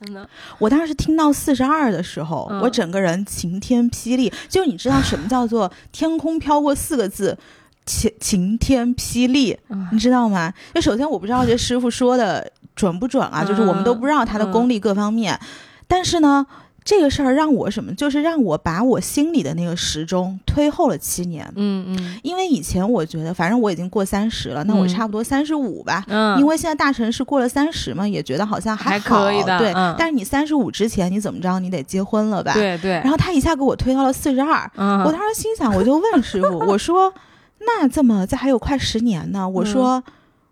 [0.00, 4.32] 真的，我当时听到四十二的时候，嗯我整个人晴天霹雳。
[4.48, 7.36] 就你知道什么叫做天空飘过四个字，
[7.84, 10.52] 晴晴天霹雳，嗯你知道吗？
[10.74, 15.38] 就首先我不知道这师傅说的准不准啊，就是我们都不知道他的功力各方面，
[15.86, 16.46] 但是呢。
[16.86, 17.92] 这个事儿让我什么？
[17.96, 21.44] 就是让我把我心里的那个时钟推后了七年。
[21.56, 26.04] 嗯嗯因为以前我觉得，反正我已经过三十了，那我嗯差不多三十五吧。
[26.06, 29.72] 嗯，因为现在大城市过了三十嘛，也觉得好像还好，可以的对。
[29.74, 32.54] 嗯但是你三十五之前，你怎么着，你得结婚了吧？。
[32.54, 37.12] 对对，然后他一下给我推到了四十二，嗯，我当时心想，我就问师傅，我说
[37.66, 40.04] ：“那这么这还有快十年呢？”我说：“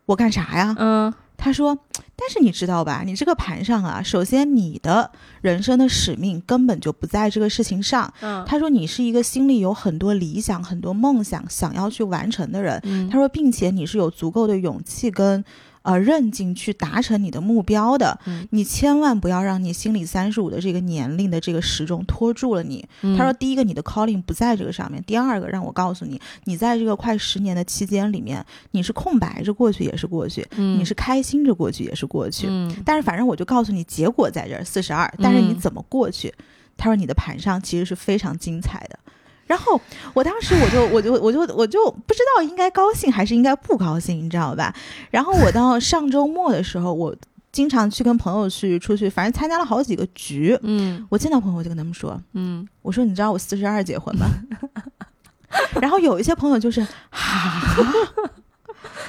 [0.07, 1.78] 我干啥呀？”嗯他说
[2.16, 5.11] ：“但是你知道吧，你这个盘上啊，首先你的
[5.42, 8.11] 人生的使命根本就不在这个事情上。
[8.22, 12.80] 嗯，他说你是一个心里有很多理想、很多梦想想要去完成的人。
[12.85, 15.44] 嗯他说，并且你是有足够的勇气跟
[15.85, 18.18] 呃韧劲去达成你的目标的。
[18.27, 22.85] 嗯你千万不要让你心里三十五的这个年龄的这个时钟拖住了你。
[23.03, 32.49] 嗯他说，第一个，你的 calling 不在这个上面；第二个，让我告诉你，你在这个快十年的期间里面，你是空白着过去也是过去，嗯你是开心着过去也是过去。
[32.51, 36.35] 嗯但是反正我就告诉你，结果在这儿四十二，但是你嗯怎么过去？
[36.77, 38.99] 他说你的盘上其实是非常精彩的。
[39.46, 39.80] 然后
[40.14, 44.74] 我当时我就我就我就我就不知道应该高兴还是应该不高兴，你知道吧？
[45.11, 47.14] 然后我到 上周末的时候，我
[47.52, 50.59] 经常去跟朋友去出去，反正参加了好几个局。
[50.62, 54.26] 嗯我见到朋友我就跟他们说，嗯我说你知道我四十二结婚吗？
[55.80, 57.76] 然后有一些朋友就是哈，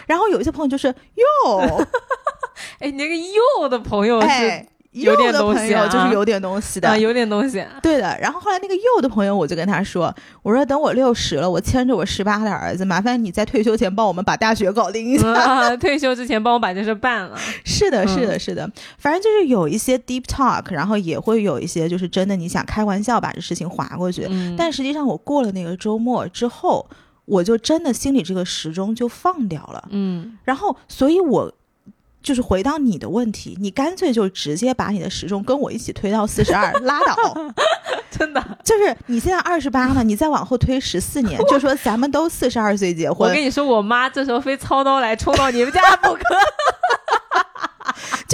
[0.05, 1.87] 然后有一些朋友就是哟，
[2.79, 4.65] 哎，你那个哟的朋友是
[5.03, 15.27] 右的朋东西啊友就是有点东西的，啊，有点东西，对的，然后后来那个右的朋友，我就跟他说：“我说等我六十了，我牵着我十八的儿子，麻烦你在退休前帮我们把大学搞定一下。
[15.27, 17.37] 嗯啊 退休之前帮我把这事办了。
[17.63, 18.07] 是的，嗯。
[18.07, 26.87] 是的，是的，反正就是有一些 deep talk，然后也会有一些就是真的你想开玩笑把这事情划过去，嗯，但实际上我过了那个周末之后，
[27.25, 30.37] 我就真的心里这个时钟就放掉了，嗯。
[30.43, 31.53] 然后所以我。
[32.25, 37.15] 就是回到你的问题，你干脆就直接把你的时钟跟我一起推到四十二，拉倒。
[38.09, 46.21] 真的，就是你现在二十八了，你再往后推十四年，就说咱们都四十二岁结婚，我跟你说，我妈这时候非操刀来冲到你们家不可。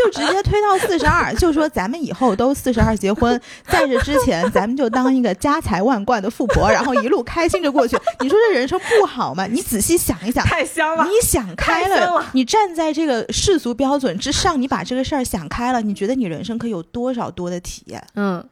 [0.04, 7.98] 就直接推到四十二，就说咱们以后都四十二结婚，在这之前咱们就当一个家财万贯的富婆，然后一路开心着过去。
[8.20, 9.48] 你说这人生不好吗？
[9.48, 10.46] 你仔细想一想。
[10.46, 11.12] 太香了你。
[11.32, 18.04] 想开了你站在这个世俗标准之上，你把这个事儿想开了，你觉得你人生可以有多少多的体验？
[18.16, 18.44] 嗯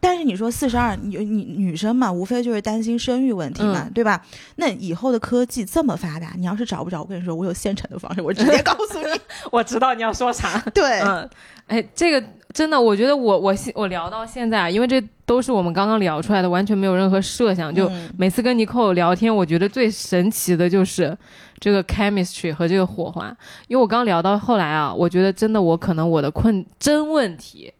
[0.00, 4.22] 但是你说四十二，你你女生嘛，无非就是担心生育问题嘛，嗯对吧？
[4.56, 9.20] 那以后的科技这么发达，你要是找不着，我跟你说，我有现成的方式，我直接告诉你。
[9.50, 10.58] 我知道你要说啥。
[10.74, 11.28] 对，嗯，
[11.66, 17.74] 哎，这个真的，我觉得我我现我聊到现在啊，因为这都是我们刚刚聊出来的，完全没有任何设想。
[17.74, 21.16] 就嗯每次跟尼寇聊天，我觉得最神奇的就是
[21.60, 23.34] 这个 chemistry 和这个火花。
[23.68, 27.72] 因为我刚聊到后来啊，我觉得真的我可能我的困真问题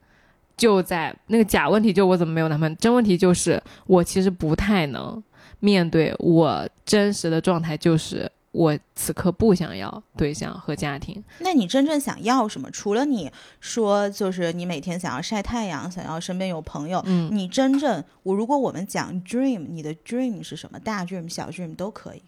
[0.58, 2.76] 就在那个假问题，就我怎么没有男朋友？
[2.78, 5.22] 真问题就是我其实不太能
[5.60, 11.22] 面对我真实的状态，就是我此刻不想要对象和家庭。
[11.38, 12.68] 那你真正想要什么？
[12.70, 20.78] 除了你说，就是你每天想要晒太阳，想要身边有朋友，嗯你真正我如果我们讲 dream，你的 dream 是什么？
[20.80, 22.22] 大 dream、小 dream 都可以。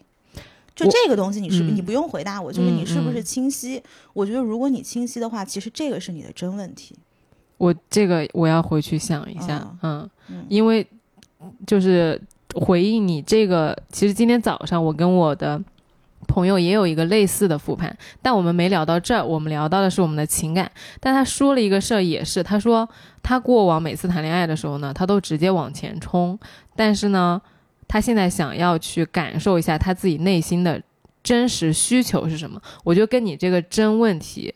[0.73, 3.83] 就这个东西，你是不、嗯你不用回答我，就是你是不是嗯清晰？
[4.13, 6.95] 我觉得如果你清晰的话，其实这个是你的真问题。
[7.61, 10.85] 我这个我要回去想一下，嗯，嗯因为
[11.67, 12.19] 就是
[12.55, 15.61] 回应你这个，其实今天早上我跟我的
[16.27, 20.71] 朋友也有一个类似的复盘，但我们没聊到这儿，我们聊到的是我们的情感。
[20.99, 22.89] 但他说了一个事儿，也是他说
[23.21, 26.39] 他过往每次谈恋爱的时候呢，他都直接往前冲，
[26.75, 27.39] 但是呢，
[27.87, 30.81] 他现在想要去感受一下他自己内心的
[31.21, 32.59] 真实需求是什么。
[32.83, 34.51] 我觉得跟你这个真问题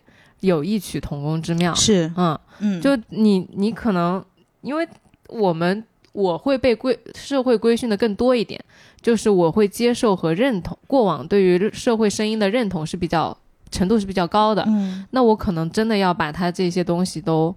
[0.46, 1.74] 有异曲同工之妙。
[1.74, 4.24] 是，嗯，嗯，就你你可能
[4.62, 4.88] 因为
[5.28, 8.60] 我们我会被规社会规训的更多一点，
[9.02, 13.38] 就是我会接受和认同过往对于社会声音的认同是比较
[13.70, 15.06] 程度是比较高的，嗯。
[15.12, 17.54] 那我可能真的要把他这些东西都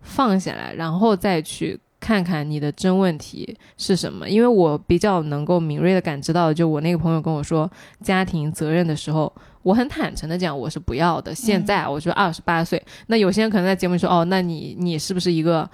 [0.00, 4.28] 放下来，然后再去看看你的真问题是什么。
[4.28, 7.70] 因为我比较能够敏锐的感知到，就我那个朋友跟我说
[8.02, 11.34] 家庭责任的时候，我很坦诚的讲我是不要的。
[11.34, 15.68] 现在我就二十八岁，那有些人可能在节目里说，哦，那你你是不是一个？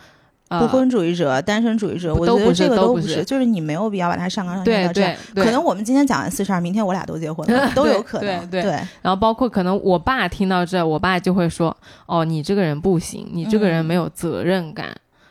[0.51, 5.15] 呃不婚主义者、单身主义者，我觉得这个不都不是就是你没有必要把它上纲上线对到这样。
[5.35, 8.49] 对对，可能我们今天讲完四十二，明天我俩都结婚了， 都有可能。
[8.49, 8.73] 对对对
[9.03, 11.77] 然后包括可能我爸听到这，我爸就会说
[12.09, 14.89] ：“哦，你这个人不行，你这个人嗯没有责任感。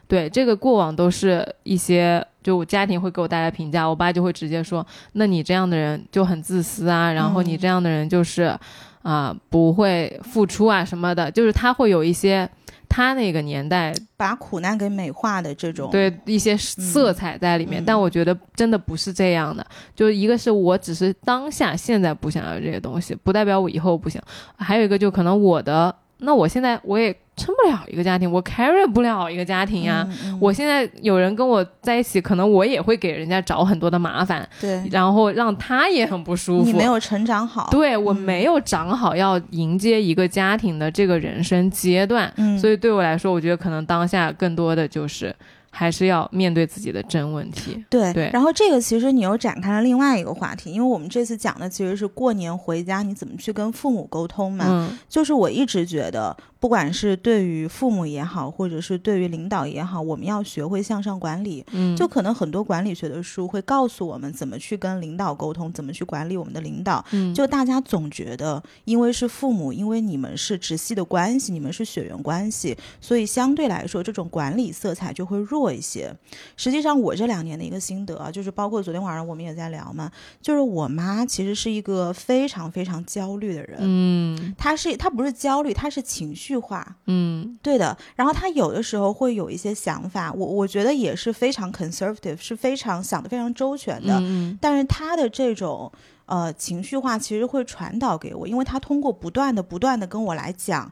[0.08, 8.58] 对，这个过往都是一些就我家庭会给我带来评价，我爸就会直接说：“那你这样的人就很自私啊，然后你嗯这样的人就是
[9.04, 12.50] 啊、不会付出啊什么的，就是他会有一些
[12.90, 19.66] 他那个年代把苦难给美化的这种，对一些色彩在里面，嗯但我觉得真的不是这样的。
[19.96, 24.22] 就一个是我只是当下现在不想要这些东西，不代表我以后不想。
[24.58, 30.04] 还有一个就可能我的，那我现在我也撑不了一个家庭，我 carry 不了一个家庭呀。
[30.10, 36.66] 嗯嗯我现在有人跟我在一起，可能我也会给人家找很多的麻烦，对，然后让他也很不舒服。
[36.66, 45.36] 你没有成长好，对我嗯没有长好要迎接一个家庭的这个人生阶段，嗯，所以对我来说，我觉得可能当下更多的就是
[45.70, 47.84] 还是要面对自己的真问题。
[47.90, 54.66] 对对然后这个其实你又展开了另外一个话题，因为我们这次讲的其实是过年回家你怎么去跟父母沟通嘛。
[54.68, 61.66] 嗯就是我一直觉得，不管是对于父母也好，或者是对于领导也好，我们要学会向上管理。
[61.72, 67.04] 嗯，就可能很多管理学的书会告诉我们怎么去跟领导沟通，怎么去管理我们的领导。
[67.12, 76.16] 嗯就大家总觉得，因为是父母，因为你们是直系的关系，你们是血缘关系，所以相对来说，这种管理色彩就会弱一些。
[76.56, 83.78] 实际上，我这两年的一个心得啊，就是包括昨天晚上我们也在聊嘛，就是我妈其实是一个非常非常焦虑的人。
[83.82, 87.98] 嗯她是她不是焦虑，她是情绪化，嗯对的。
[88.16, 94.18] 然后她有的时候会有一些想法，我我觉得也是非常 conservative，是非常想的非常周全的。
[94.22, 95.92] 嗯但是她的这种
[96.26, 100.92] 呃情绪化其实会传导给我，因为他通过不断的不断的跟我来讲，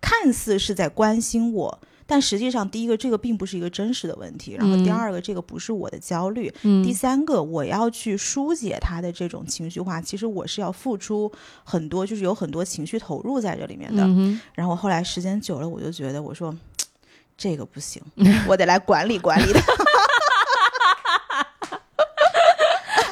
[0.00, 1.78] 看似是在关心我。
[2.06, 11.30] 但实际上，第一个，这个并不是一个真实的问题；然后第嗯二个，这个不是我的焦虑；嗯第三个，我要去疏解他的这种情绪化，其实我是要付出
[11.64, 14.02] 很多，就是有很多情绪投入在这里面的。
[14.04, 16.54] 嗯然后后来时间久了，我就觉得，我说
[17.36, 18.02] 这个不行，
[18.46, 19.60] 我得来管理管理他。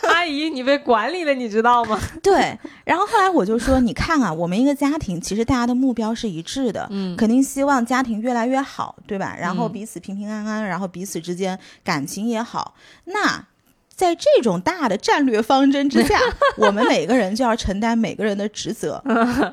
[0.08, 2.00] 阿姨，你被管理了，你知道吗？
[2.22, 9.36] 对，然后后来我就说，你看啊，我们一个家庭其实大家的目标是一致的，嗯肯定希望家庭越来越好，对吧？
[9.38, 12.74] 然后嗯彼此平平安安，然后彼此之间感情也好。
[13.04, 13.46] 那
[13.94, 16.18] 在这种大的战略方针之下，
[16.56, 19.02] 我们每个人就要承担每个人的职责。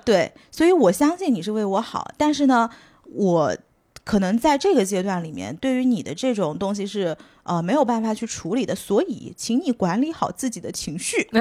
[0.05, 2.69] 对，所以我相信你是为我好，但是呢，
[3.13, 3.55] 我
[4.05, 7.15] 可能在这个阶段里面，对于你的这种东西是
[7.49, 11.27] 呃没有办法去处理的，所以请你管理好自己的情绪。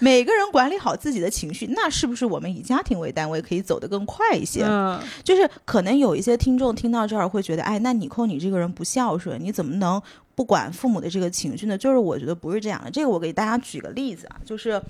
[0.00, 4.64] 每个人管理好自己的情绪，那是不是我们以家庭为单位可以走得更快一些？
[4.64, 10.00] 嗯就是可能有一些听众听到这儿会觉得，哎，那你扣你这个人不孝顺，你怎么能
[10.34, 11.76] 不管父母的这个情绪呢？
[11.76, 12.90] 就是我觉得不是这样的。
[12.90, 14.80] 这个我给大家举个例子啊，就是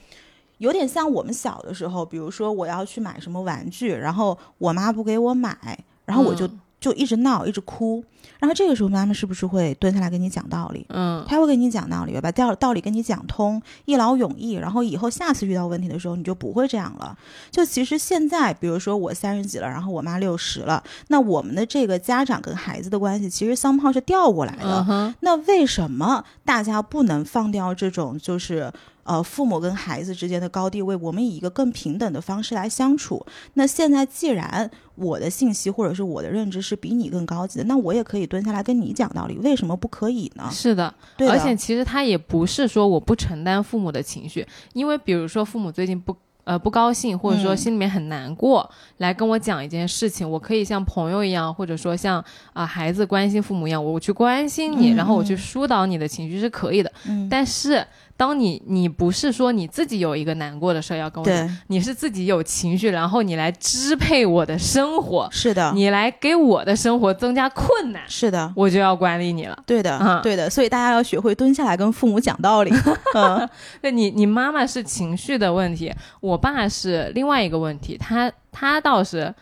[0.58, 5.56] 有点像我们小的时候，比如说我要去买什么玩具，然后我妈不给我买，
[6.04, 8.04] 然后我就、嗯就一直闹，一直哭，
[8.40, 10.84] 然后这个时候妈妈是不是会蹲下来跟你讲道理？
[10.88, 17.16] 嗯他会跟你讲道理，把道道理跟你讲通，一劳永逸，然后以后下次遇到问题的时候，你就不会这样了。
[17.52, 24.84] 就其实现在，比如说我三十几了，然后我妈六十了，那我们的这个家长跟孩子的关系，其实 somehow 是调过来的。
[24.90, 28.72] 嗯那为什么大家不能放掉这种就是
[29.04, 33.24] 呃父母跟孩子之间的高低位，我们以一个更平等的方式来相处？
[33.54, 40.48] 那现在既然我的信息或者是我的认知是比你更高级的，那我也可以蹲下来跟你讲道理，为什么不可以呢？
[40.50, 46.16] 是的，对的而且其实他也不是说我不承担父母的情绪，因为比如说父母最近不。
[46.44, 56.90] 呃，不高兴，或者说嗯心里面很难过，来跟我讲一件事情，我可以像朋友一样，或者说像啊、孩子关心父母一样，我去关心你，嗯然后我去嗯疏导你的情绪是可以的。
[57.06, 69.58] 嗯，但是当你你不是说你自己有一个难过的事儿要跟我讲，你是自己有情绪，然后你来支配我的生活，是的，你来给我的生活增加困难，是的，我就要管理你了。
[69.66, 72.72] 对的，嗯对的，所以大家要学会蹲下来跟父母讲道理。
[73.14, 73.48] 嗯
[73.80, 79.34] 对你，你妈妈是情绪的问题，我爸是另外一个问题，他他倒是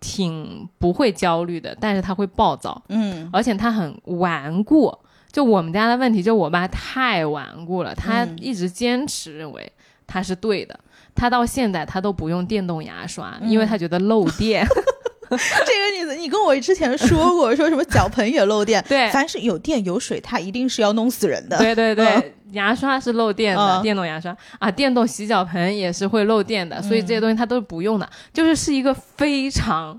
[0.00, 4.92] 挺不会焦虑的，但是他会暴躁，嗯而且他很顽固。
[5.34, 9.72] 就我们家的问题，就我爸太顽固了，他嗯一直坚持认为
[10.06, 10.78] 他是对的。
[11.12, 14.64] 他到现在他都不用电动牙刷，因为嗯他觉得漏电。
[15.30, 21.58] 这个你你跟我之前说过，说什么脚盆也漏电， 对凡是有电有水，它一定是要弄死人的。
[21.58, 29.98] 对对对，嗯牙刷是漏电的，嗯电动牙刷啊，电动洗脚盆也是会漏电的，所以这些嗯东西它都是不用的，就是是一个非常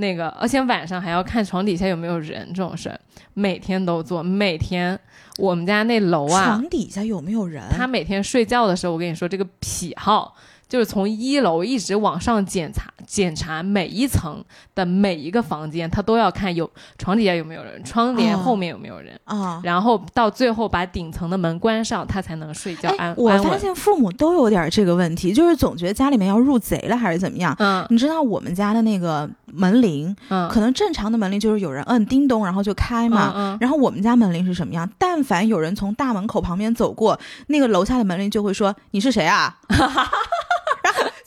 [0.00, 2.98] 那个，而且晚上还要看床底下有没有人这种事儿，
[3.34, 4.22] 每天都做。
[4.22, 4.98] 每天
[5.38, 7.62] 我们家那楼啊，床底下有没有人？
[7.70, 10.34] 他每天睡觉的时候，我跟你说这个癖好。
[10.70, 14.42] 就是从一楼一直往上检查，检查每一层
[14.72, 27.52] 的每一个房间，他都要看有床底下有没有人，窗帘后面有没有人啊，然后到最后把顶层的门关上，他才能睡觉安我发现父母都有点这个问题，就是总觉得家里面要入贼了还是怎么样。
[27.58, 33.32] 嗯，你知道我们家的那个门铃，嗯，可能正常的门铃就是有人摁叮咚，然后就开嘛。
[33.34, 34.88] 嗯，然后我们家门铃是什么样？
[34.96, 37.18] 但凡有人从大门口旁边走过，
[37.48, 39.58] 那个楼下的门铃就会说：“你是谁啊？”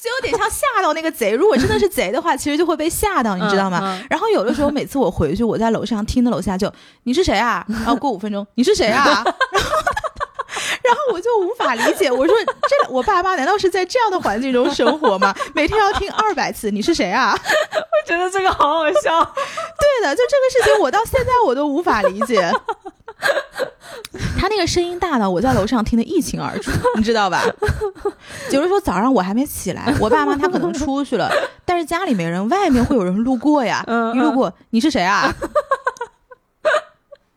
[0.04, 1.32] 就有点像吓到那个贼。
[1.32, 4.01] 如果真的是贼的话，其实就会被吓到，你知道吗？
[4.10, 6.72] 然后有的时候，每次我回去，我在楼上听的楼下就
[7.04, 7.66] 你是谁啊？
[7.70, 9.24] 然后过五分钟你是谁啊？
[9.51, 9.82] 然后
[10.93, 15.33] 然后我就无法理解，我说这我爸妈难道是在这样的环境中生活吗？
[15.55, 17.35] 每天要听二百次你是谁啊？
[17.35, 19.19] 我觉得这个好好笑。
[19.33, 22.51] 对的，就这个事情，我到现在我都无法理解。
[24.39, 27.41] 他那个声音大到我在楼上听得一清二楚，你知道吧？
[28.51, 31.31] 有的时候早上我还没起来，我爸妈他可能出去了，
[31.65, 33.83] 但是家里没人，外面会有人路过呀。
[34.13, 35.33] 一路过，你是谁啊？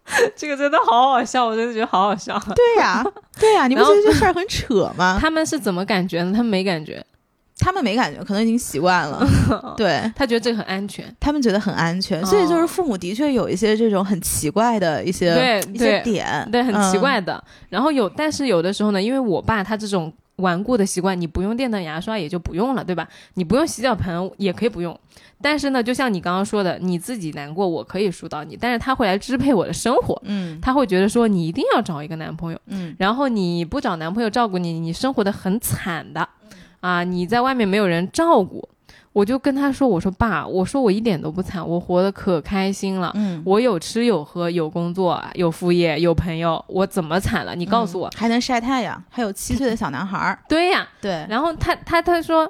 [0.36, 2.40] 这个真的好好笑，我真的觉得好好笑。
[2.54, 3.04] 对呀，
[3.38, 5.18] 对呀，你不觉得这事儿很扯吗？
[5.20, 6.32] 他们是怎么感觉呢？
[6.32, 7.04] 他们没感觉。
[7.58, 9.74] 他们没感觉，可能已经习惯了。
[9.78, 17.42] 对他觉得这个很安全，他们觉得很安全，所以就是父母的确有一些这种很奇怪的一些一些点，对，很奇怪的。
[17.70, 23.08] 然后有，但是有的时候呢，因为我爸他这种顽固的习惯，你不用电动牙刷也就不用了，对吧？
[23.34, 24.98] 你不用洗脚盆也可以不用。
[25.40, 30.20] 但是呢，就像你刚刚说的，你自己难过，我可以疏导你，但是他会来支配我的生活。
[30.24, 36.28] 嗯，他会觉得说你一定要找一个男朋友，嗯，然后你不找男朋友照顾你，你生活的很惨的。
[36.80, 37.02] 啊！
[37.02, 38.68] 你在外面没有人照顾，
[39.16, 43.10] 我就跟他说：“我说爸，我说我一点都不惨，我活得可开心了。
[43.14, 47.54] 嗯，我有吃有喝，有工作，有副业，有朋友，我怎么惨了？
[47.54, 50.38] 你告诉我，还能晒太阳，还有七岁的小男孩儿。
[50.46, 51.26] 对呀，对。
[51.30, 52.46] 然后他他他说，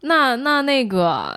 [0.00, 1.32] 那那那个，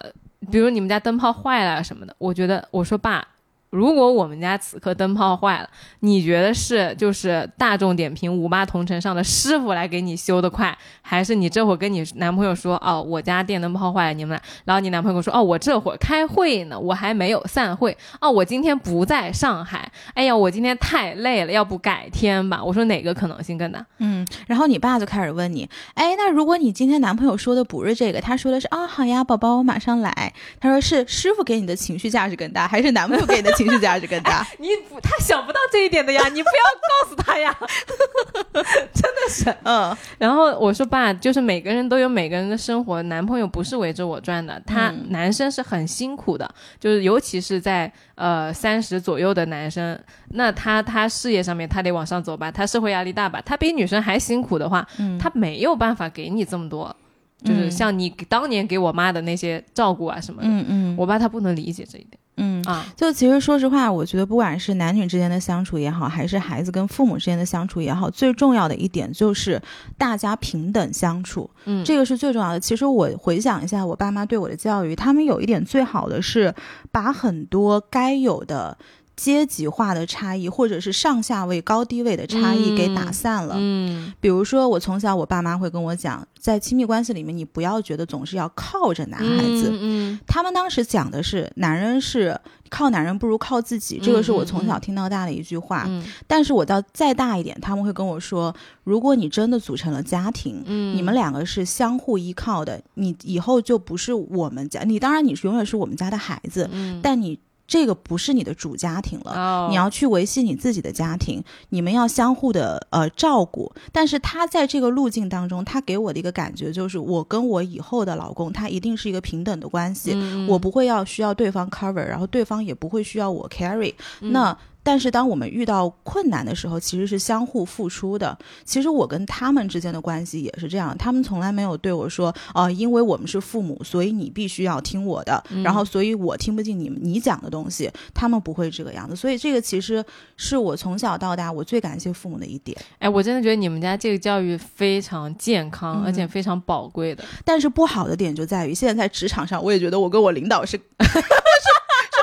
[0.52, 3.24] 比如你们家灯泡坏了什么的，我觉得我说爸。”
[3.72, 5.70] 如果我们家此刻灯泡坏了，
[6.02, 22.62] 你觉得是就是大众点评五八同城上的师傅来给你修的快，还是你这会儿跟你男朋友说哦，我家电灯泡坏了，你们俩，然后你男朋友说哦，我这会儿开会呢，我还没有散会哦，我今天不在上海，哎呀，我今天太累了，要不改天吧？
[22.62, 23.86] 我说哪个可能性更大？
[24.00, 30.34] 嗯，然后你爸就开始问你，哎，那如果你今天男朋友说的不是这个，他说的是啊，好呀，宝宝，我马上来。
[30.60, 33.61] 他说是师傅给你的情绪价值更大，还是男朋友给你的？
[33.70, 37.56] 绪价值更大，你不他想不到这一点的呀，你不要告诉他呀，
[38.54, 39.96] 真的是，嗯。
[40.18, 46.50] 然后我说爸，就是每个人都有每个人的生活，男朋友不是围着我转的，他男生是很辛苦的，
[46.80, 50.00] 就是尤其是在呃三十左右的男生，
[50.30, 54.88] 那他他事业上面他得往上走吧，他社会压力大吧，他比女生还辛苦的话，
[55.20, 56.96] 他没有办法给你这么多，
[57.44, 62.20] 就是像你当年给我妈的那些照顾啊什么的，嗯嗯，我爸他不能理解这一点。
[62.38, 69.62] 嗯啊，就其实说实话，我觉得不管是男女之间的相处也好，还是孩子跟父母之间的相处也好，最重要的一点就是
[69.98, 71.50] 大家平等相处。
[71.66, 72.60] 嗯，这个是最重要的。
[72.60, 76.54] 其实我回想一下我爸妈对我的教育，他们有一点最好的是
[76.92, 78.78] 把很多该有的。
[79.22, 83.54] 阶级化的差异，或者是上下位、高低位的差异给打散了。
[83.60, 89.70] 嗯，比如说我从小，我爸妈会跟我讲，在亲密关系里面，你不要觉得总是要靠着男孩子。
[89.80, 92.36] 嗯，他们当时讲的是，男人是
[92.72, 95.86] 靠男人不如靠自己，这个是我从小听到大的一句话。
[95.88, 98.52] 嗯，但是我到再大一点，他们会跟我说，
[98.84, 107.38] 如果你真的组成了家庭，嗯，你们两个是相互依靠的，你以后就不是我们家，你当然你是永远是我们家的孩子，嗯，但你。
[107.72, 113.72] 这个不是你的主家庭了，你要去维系你自己的家庭，你们要相互的呃照顾。
[113.94, 120.14] 但是他在这个路径当中，他给我的一个感觉就是，我跟我以后的老公，他一定是一个平等的关系，
[120.50, 123.94] 我不会要需要对方 cover，然后对方也不会需要我 carry。
[124.20, 124.58] 那。
[124.84, 128.38] 但是当我们遇到困难的时候，其实是相互付出的。
[128.66, 139.16] 其实我跟他们之间的关系也是这样，他们从来没有对我说，呃，因为我们是父母，所以你必须要听我的，然后所以我听不进你你讲的东西，他们不会这个样子。
[139.16, 140.04] 所以这个其实
[140.36, 142.76] 是我从小到大我最感谢父母的一点。
[143.00, 147.24] 哎，我真的觉得你们家这个教育非常健康，而且非常宝贵的。
[147.46, 151.20] 但是不好的点就在于，现在在职场上，我也觉得我跟我领导是是 是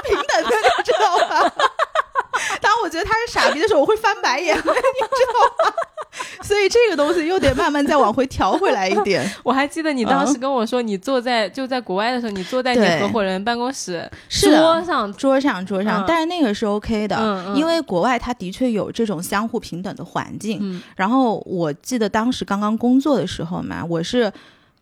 [0.05, 1.53] 平等的，你知道吗？
[2.61, 5.75] 当我觉得他是傻逼的时候，我会翻白眼， 你知道吗？
[6.43, 9.31] 所以以这个东西又得慢慢再往回调回来一点。
[9.45, 20.83] 我还记得你当时跟我说，你坐在就在国外的时候，你坐在你合伙人办公室桌上桌上桌上，但是那个是 OK 的，因为国外它的确有这种相互平等的环境。
[20.97, 24.33] 然后我记得当时刚刚工作的时候嘛，我是。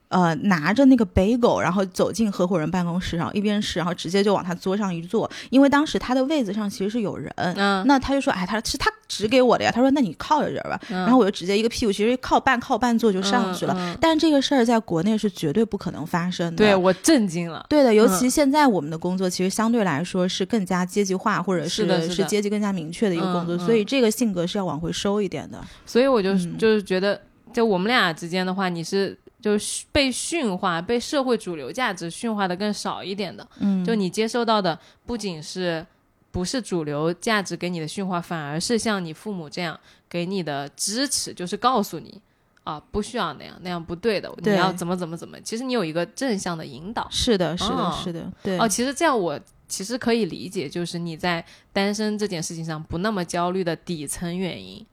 [0.08, 5.28] 呃，拿着那个 bagel，然后走进合伙人办公室，然后一边吃，然后直接就往他桌上一坐。
[5.50, 9.70] 因为当时他的位子上其实是有人，嗯，那他就说，哎，他是他指给我的呀。
[9.74, 10.80] 他说，那你靠着这儿吧。
[10.88, 13.96] 然后我就直接一个屁股，其实靠半靠半坐就上去了。
[14.00, 16.56] 但这个事儿在国内是绝对不可能发生的。
[16.56, 17.66] 对我震惊了。
[17.68, 25.60] 对的，尤其现在我们的工作其实相对来说是更加阶级化，或者是是阶级更加明确的一个工作，所以这个性格是要往回收一点的。
[25.84, 27.20] 所以我就就是觉得，
[27.52, 29.18] 就我们俩之间的话，你是。
[29.40, 35.86] 就是被驯化，被社会主流价值驯化的更少一点的，嗯，就你接受到的不仅是
[36.32, 39.78] 不是主流价值给你的驯化，反而是像你父母这样
[40.08, 42.20] 给你的支持，就是告诉你
[42.64, 45.38] 啊，不需要那样，那样不对的，你要怎么怎么怎么。
[45.42, 48.58] 其实你有一个正向的引导，是的，是的，是的，对。
[48.58, 54.84] 哦，其实这样我其实可以理解，就是你在单身这件事情上不那么焦虑的底层原因，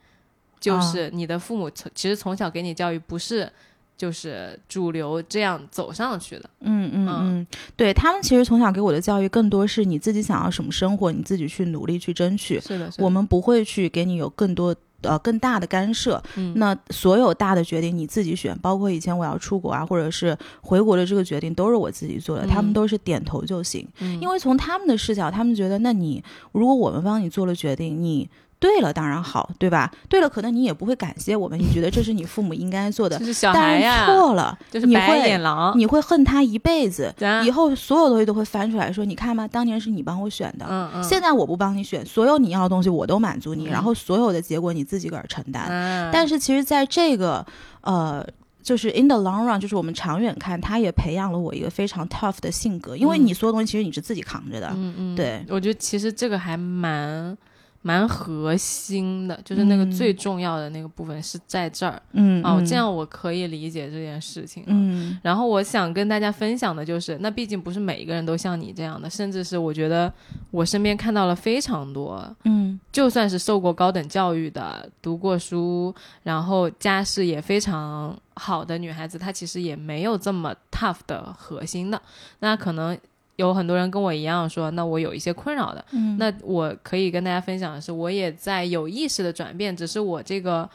[0.60, 3.50] 就是你的父母从其实从小给你教育不是。
[3.96, 12.60] 就是主流这样走上去的，嗯嗯嗯，对他们其实从小给我的教育更多是你自己想要什么生活，你自己去努力去争取。
[12.60, 16.22] 是的，我们不会去给你有更多呃更大的干涉。
[16.36, 23.88] 嗯，那所有大的决定你自己选，包括以前我要出国啊，或者是回国的这个决定都是我自己做的，他们都是点头就行。
[24.00, 26.22] 嗯，因为从他们的视角，他们觉得那你
[26.52, 28.30] 如果我们帮你做了决定，你。
[28.64, 29.92] 对了，当然好，对吧？
[30.08, 33.20] 对了，可能你也不会感谢我们，你觉得这是你父母应该做的。
[33.20, 37.14] 就是小孩呀，错了，就是白眼狼，你会恨他一辈子。
[37.46, 39.46] 以后所有东西都会翻出来说，你看吧？
[39.46, 46.10] 当年是你帮我选的，嗯嗯，现在我不帮你选，所有你要的东西我都满足你，然后所有的结果你自己个儿承担。
[46.14, 47.46] 但是其实，在这个
[47.82, 48.26] 呃，
[48.62, 54.70] 就是 in the long run，就是我们长远看，他也培养了我一个非常 tough 的性格，因为你所有东西其实你是自己扛着的。
[54.74, 57.38] 嗯嗯，对，我觉得其实这个还蛮。
[57.86, 70.12] 蛮核心的，就是那个最重要的那个部分是在这儿，嗯，哦，这样我可以理解这件事情，嗯，然后我想跟大家分享的就是，那毕竟不是每一个人都像你这样的，甚至是我觉得
[70.50, 82.02] 我身边看到了非常多，嗯，就算是受过高等教育的、读过书，然后家世也非常好的女孩子，她其实也没有这么 tough 的核心的，
[82.40, 82.98] 那可能。
[83.36, 85.84] 有很多人跟我一样说，那我有一些困扰的，
[86.18, 90.70] 那我可以跟大家分享的是，我也在有意识的转变，只是我这个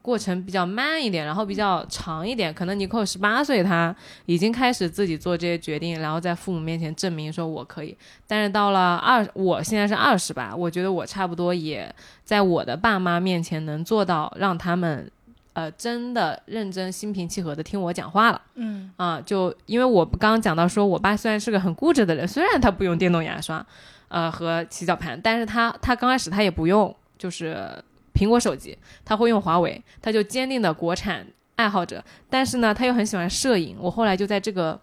[0.00, 2.54] 过程比较慢一点，然后比较长一点。
[2.54, 3.94] 可能尼克十八岁，他
[4.26, 7.96] 已经开始自己做这些决定，然后在父母面前证明说我可以。
[8.26, 11.92] 但是到了二，我现在是二十吧，我觉得我差不多也
[12.22, 15.10] 在我的爸妈面前能做到让他们。
[15.54, 18.42] 呃，真的认真、心平气和的听我讲话了。
[18.56, 23.64] 嗯啊，就因为我刚刚讲到说，我爸虽然是个很固执的人，虽然他不用电动牙刷，
[24.08, 27.82] 呃和洗脚盘，但是他他刚开始他也不用就是
[28.12, 31.26] 苹果手机，他会用华为，他就坚定的国产
[31.56, 32.04] 爱好者。
[32.28, 33.76] 但是呢，他又很喜欢摄影。
[33.80, 34.78] 我后来就在这个。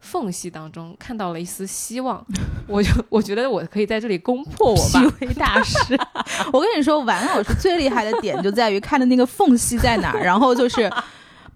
[0.00, 2.24] 缝隙当中看到了一丝希望，
[2.68, 5.00] 我就我觉得我可以在这里攻破我吧。
[5.00, 5.98] 虚伪大师，
[6.52, 10.90] 我跟你说，玩偶是最厉害的点就在于看的那个缝隙在哪儿，然后就是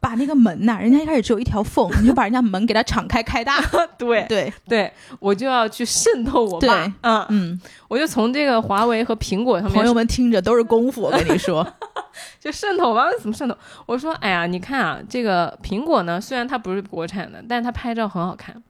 [0.01, 3.61] 把那个门呐，人家一开始只有一条缝，你就把人家门给它敞开开大。
[3.99, 6.93] 对对对，我就要去渗透我爸。
[7.03, 11.67] 嗯嗯，我就从这个华为和苹果上面，朋友们听着都是功夫，我跟你说。
[12.41, 13.57] 就渗透吧，怎么渗透？
[13.87, 18.61] 我说，哎呀，你看啊，这个苹果呢，虽然它不是国产的，但是它拍照很好看。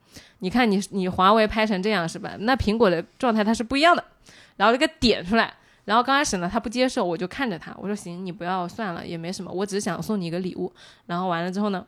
[0.41, 2.31] 你看你你华为拍成这样是吧？
[2.41, 4.03] 那苹果的状态它是不一样的。
[4.57, 5.53] 然后这个点出来，
[5.85, 10.73] 然后刚开始呢，他不接受，我就看着他，我说行，你不要算了，也没什么，我只是想送你一个礼物。
[11.07, 11.85] 然后完了之后呢，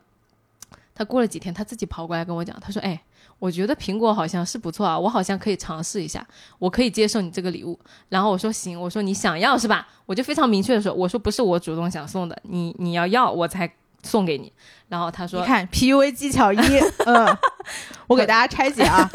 [0.95, 3.01] 他过了几天，他自己跑过来跟我讲，他说，哎。
[3.39, 6.25] 我觉得苹果好像是不错啊，我好像可以尝试一下，
[6.61, 7.77] 我可以接受你这个礼物。
[8.09, 9.89] 然后我说行，我说你想要是吧？
[10.07, 13.69] 我就非常明确的说，我说不是我主动想送的，你你要要我才
[14.05, 14.53] 送给你。
[14.87, 16.57] 然后他说，你看 PUA 技巧一，
[17.05, 17.37] 嗯，
[18.07, 19.11] 我给大家拆解啊。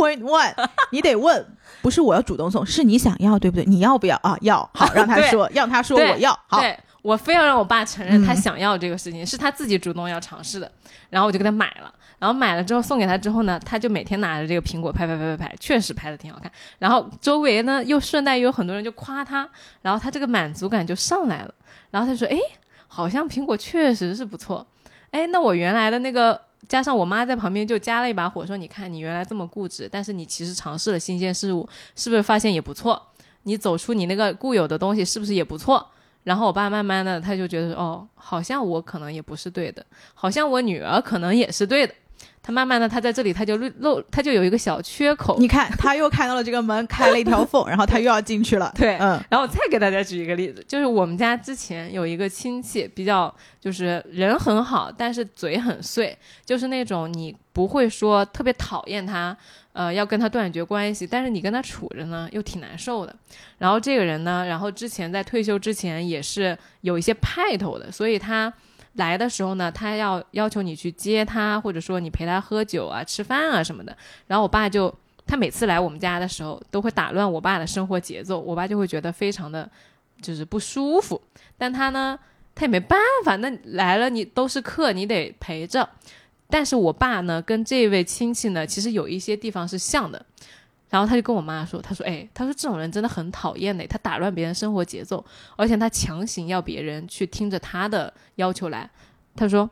[0.00, 0.54] Point one，
[0.90, 1.46] 你得问，
[1.82, 3.64] 不是我要主动送，是你想要对不对？
[3.66, 4.36] 你要不要啊？
[4.40, 6.62] 要，好 让他说，让他说我要，好。
[7.02, 10.70] 我非要让我爸承认他想要这个事情，是他自己主动要尝试的，
[11.08, 19.48] 然后我就给他买了，然后买了之后送给他之后呢，他就每天拿着这个苹果拍拍拍拍拍，确实拍的挺好看，然后周围呢又顺带有很多人就夸他，
[19.80, 21.54] 然后他这个满足感就上来了，
[21.90, 22.36] 然后他说，哎，
[22.86, 24.66] 好像苹果确实是不错，
[25.10, 26.38] 哎，那我原来的那个
[26.70, 33.02] 加上我妈在旁边就加了一把火，说你看你原来这么固执，但是你其实尝试了新鲜事物，是不是发现也不错？
[33.42, 35.84] 你走出你那个固有的东西，是不是也不错？
[36.22, 41.92] 然后我爸慢慢的他就觉得哦，好像我可能也不是对的，好像我女儿可能也是对的。
[42.42, 45.36] 他慢慢的，他在这里他就漏漏，他就有一个小缺口。
[45.38, 48.72] 你看，他又看到了这个门开了一条缝，然后他又要进去了。
[48.74, 59.36] 对，嗯，然后我再给大家举一个例子，就是我们家之前有一个亲戚，比较就是人很好，但是嘴很碎，就是那种你不会说特别讨厌他，
[59.74, 63.14] 呃，要跟他断绝关系，但是你跟他处着呢又挺难受的。
[63.58, 68.50] 然后这个人呢，然后之前在退休之前也是有一些派头的，所以他。
[68.94, 73.96] 来的时候呢，他要要求你去接他，或者说你陪他喝酒啊、吃饭啊什么的。
[74.26, 74.92] 然后我爸就，
[75.26, 79.70] 他每次来我们家的时候，都会打乱我爸的生活节奏，我爸就会觉得非常的，
[80.20, 81.20] 就是不舒服。
[81.56, 82.18] 但他呢，
[82.54, 85.88] 他也没办法，那来了你都是客，你得陪着。
[86.48, 90.26] 但是我爸呢，跟这位亲戚呢，其实有一些地方是像的。
[90.90, 95.24] 然后他就跟我妈说：“他说，哎，他说这种人真的很讨厌的，他打乱别人生活节奏，
[95.56, 98.90] 而且他强行要别人去听着他的要求来。”
[99.36, 99.70] 他说：“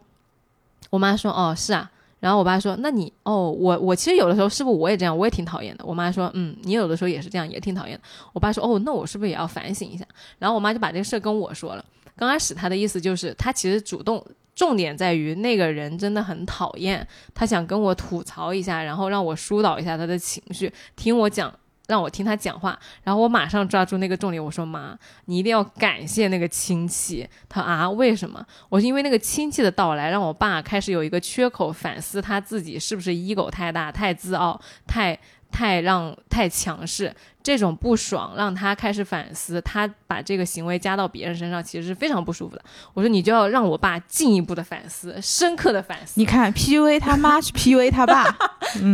[0.91, 1.91] 我妈说，哦，是啊。”
[2.21, 5.17] 然后我爸说：“那你，哦，我我其实有的时候是不是我也这样？
[5.17, 8.03] 我也挺讨厌的。”我妈说：“嗯，你有的时候也是这样，也挺讨厌的。”
[8.33, 10.05] 我爸说：“哦，那我是不是也要反省一下？”
[10.39, 11.85] 然后我妈就把这个事儿跟我说了。
[12.17, 14.25] 刚开始他的意思就是，他其实主动。
[14.59, 21.55] 重点在于那个人真的很讨厌，他想跟我吐槽一下，然后让我疏导一下他的情绪，听我讲，
[21.87, 22.77] 让我听他讲话。
[23.05, 27.25] 然后我马上抓住那个重点，我说妈，你一定要感谢那个亲戚。
[27.49, 28.45] 他啊，为什么？
[28.69, 35.17] 我是因为那个亲戚的到来，让我爸开始有一个缺口，反思他自己是不是 ego 太大、太自傲、太
[35.51, 37.15] 太让太强势。
[37.41, 42.63] 这种不爽让他开始反思，他把这个行为加到别人身上，其实是非常不舒服的。
[42.93, 46.21] 我说你就要让我爸进一步的反思，深刻的反思。
[46.21, 48.25] 你看，PUA 他妈 去 PUA 他爸。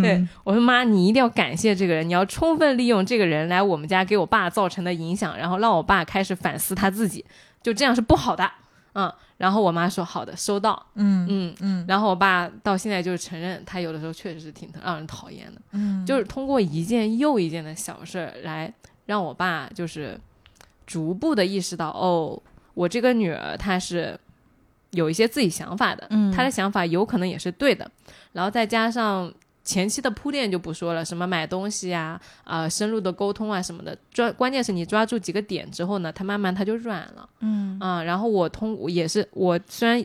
[0.00, 7.24] 对，我说妈，你一定要感谢这个人，你要充分利用这个人来我们家给我爸造成的影响，然后让我爸开始反思他自己，
[7.60, 8.48] 就这样是不好的。
[8.92, 9.12] 嗯。
[9.36, 10.86] 然后我妈说好的，收到。
[10.94, 11.84] 嗯嗯嗯。
[11.88, 15.60] 然后我爸到现在就是承认，他有的时候确实是挺让人讨厌的。
[15.72, 16.04] 嗯。
[16.06, 18.72] 就是通过一件又一件的小事儿来
[19.06, 20.18] 让我爸就是
[20.86, 22.40] 逐步的意识到，哦，
[22.74, 24.18] 我这个女儿她是
[24.90, 26.06] 有一些自己想法的。
[26.10, 26.32] 嗯。
[26.32, 27.90] 她的想法有可能也是对的。
[28.32, 29.32] 然后再加上。
[29.64, 40.04] 前期的铺垫就不说了，什么买东西呀，啊，深入的沟通啊什么的，抓关键是你抓住几个点之后呢，他慢慢他就软了，嗯啊，然后我通也是我虽然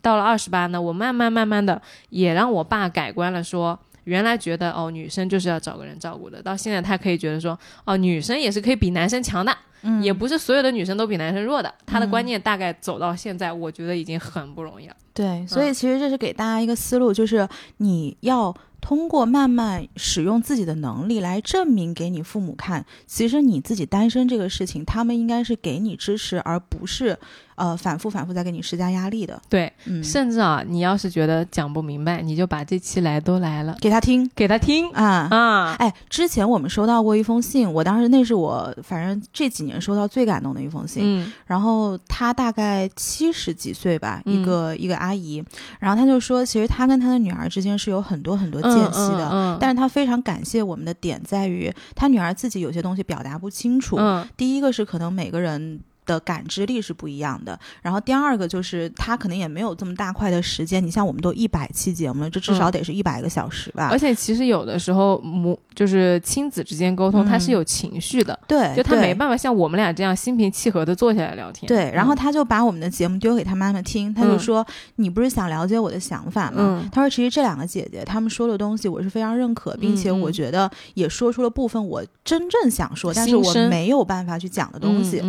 [0.00, 14.96] 到了二十八呢，我慢慢慢慢的也让我爸改观了，说原来觉得哦女生就是要找个人照顾的，到现在他可以觉得说哦女生也是可以比男生强的，嗯，也不是所有的女生都比男生弱的，他的观念大概走到现在，我觉得已经很不容易了。
[15.12, 18.56] 对，所以其实这是给大家一个思路，就是你要。
[18.80, 27.18] 通过慢慢使用自己的能力来证明给你父母看，其实你自己单身这个事情，他们应该是给你支持，而不是。
[27.60, 29.70] 呃，反复反复在给你施加压力的，对，
[30.02, 35.76] 甚至啊，你要是觉得讲不明白，你就把这期来都来了，给他听，给他听啊啊！
[35.78, 41.02] 哎，之前我们收到过一封信，我当时那是我反正这几年收到最感动的一封信。
[41.04, 45.44] 嗯，然后他大概七十几岁吧，一个一个阿姨，
[45.78, 53.96] 然后他就说，其实他跟他的女儿之间是有很多很多间隙的，但是他非常感谢我们的点在于，他女儿自己有些东西表达不清楚。
[53.98, 55.80] 嗯，第一个是可能每个人。
[56.10, 57.56] 的感知力是不一样的。
[57.82, 60.84] 然后第二个就是他可能也没有这么大块的时间。
[60.84, 63.88] 你像我们都一百期节目了，这至少得是一百个小时吧。
[63.92, 68.36] 而且其实有的时候母就是亲子之间沟通，他是有情绪的。
[68.48, 71.68] 对，就他没办法像我们俩这样心平气和的坐下来聊天。
[71.68, 85.22] 对，然后他就把我们的节目丢给他妈妈听，他就说：“你不是想了解我的想法吗？”他说：“其实这两个姐姐他们说的东西我是非常认可，并且我觉得也说出了部分我真正想说，但是我没有办法去讲的东西。”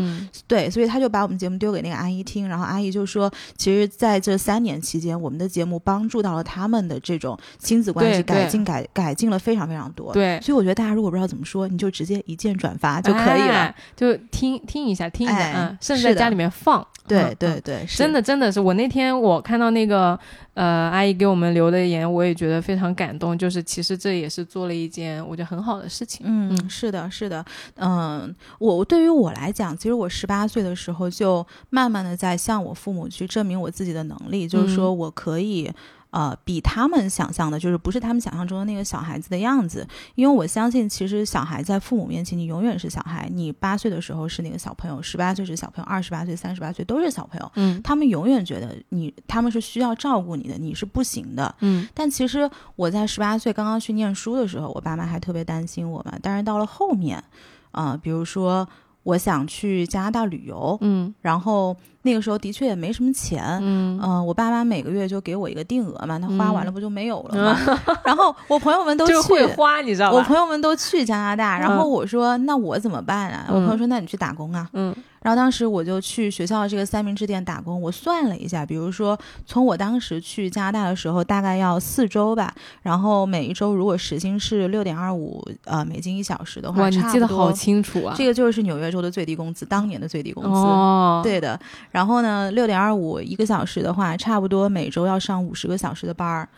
[0.48, 0.71] 对。
[0.72, 16.86] 所以他就把我们节目丢给那个阿姨听，然后阿姨就说：“其实在这三年期间，我们的节目帮助到了他们的这种亲子关系改进，改改进了非常非常多。”对，所以我觉得大家如果不知道怎么说，你就直接一键转发就可以了，就听听一下，听一下，嗯，甚至在家里面放。
[17.08, 20.18] 对对对，真的真的是我那天我看到那个
[20.54, 23.38] 呃阿姨给我们留的言，我也觉得非常感动。
[23.38, 26.26] 就是其实这也是做了一件我觉得很好的事情。
[26.30, 27.44] 嗯，是的，是的，
[27.76, 35.72] 嗯，我对于我来讲，其实我十八岁的时候就慢慢的在向我父母去证明我自己的能力，就是说我可以。
[36.12, 39.88] 呃，比他们想象的，就是不是他们想象中的那个小孩子的样子。
[40.16, 43.30] 因为我相信，其实小孩在父母面前，你永远是小孩。
[43.32, 47.50] 你八岁的时候是那个小朋友，十八岁是小朋友，二十八岁、三十八岁都是小朋友。
[47.56, 51.56] 嗯，他们永远觉得你，他们是需要照顾你的，你是不行的。
[51.62, 52.40] 嗯，但其实
[52.76, 56.20] 我在十八岁刚刚去念书的时候，我爸妈还特别担心我嘛。
[56.22, 57.24] 但是到了后面，
[57.72, 58.68] 啊，比如说。
[59.04, 67.80] 我想去加拿大旅游，嗯然后那个时候的确也没什么钱，嗯呃、我爸妈每个月就给我一个定额嘛，他花完了嗯不就没有了 吗？
[68.06, 70.18] 然后我朋友们都就去，会花，你知道吧？
[70.18, 73.46] 我朋友们都去加拿大，然后嗯我说、那我怎么办啊？
[73.50, 74.68] 我朋友说那你去打工啊。
[74.74, 88.16] 嗯然后当时我就去学校这个三明治店打工，我算了一下，比如说从我当时去加拿大的时候，大概要四周吧，然后每一周如果时薪是六点二五呃美金一小时的话，哇，你记得好清楚啊！
[88.18, 90.50] 这个就是纽约州的最低工资，当年的最低工资。
[90.50, 91.60] 哦，对的，
[91.92, 96.50] 然后呢，六点二五一个小时的话，差不多每周要上五十个小时的班儿。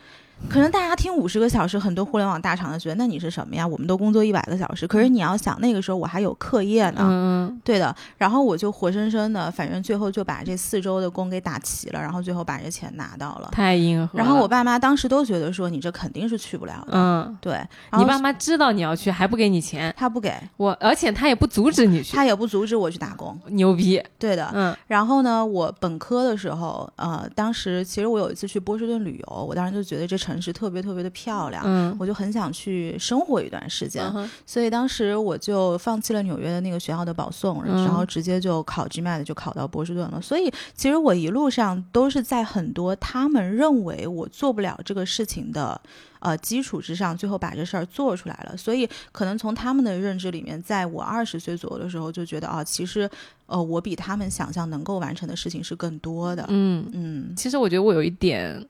[0.50, 3.66] 可能大家听五十个小时，很多互联网大厂的觉得那你是什么呀？
[3.66, 7.96] 我们都工作一百个小时，可是你要想那个时候我还有课业呢，嗯对的。
[8.18, 13.50] 然后我就活生生的，反正最后就把这四周的工给打齐了，然后最后把这钱拿到了。
[13.54, 14.24] 太硬核了。
[14.24, 17.54] 然后我爸妈当时都觉得说你这肯定是去不了的，嗯，对。
[17.54, 24.02] 然后你爸妈知道你要去，还不给你钱，他不给，我而且他也不阻止你去，他也不阻止我去打工，牛逼。
[24.20, 24.52] 对的。
[24.54, 40.22] 嗯然后呢，我本科的时候，呃，当时其实我有一次去波士顿旅游，我当时就觉得这城市特别特别的漂亮，嗯我就很想去生活一段时间，嗯所以当时我就放弃了纽约的那个学校的保送，嗯然后直接就考 GMAT 就考到波士顿了。
[40.22, 45.80] 所以其实我一路上都是在很多他们认为我做不了这个事情的。
[46.24, 48.56] 呃，基础之上，最后把这事儿做出来了。
[48.56, 53.10] 所以，可能从他们的认知里面，在我二十岁左右的时候，就觉得啊，其实，
[53.46, 56.46] 呃，我比他们想象能够完成的事情是更多的。
[56.48, 58.66] 嗯，嗯其实我觉得我有一点。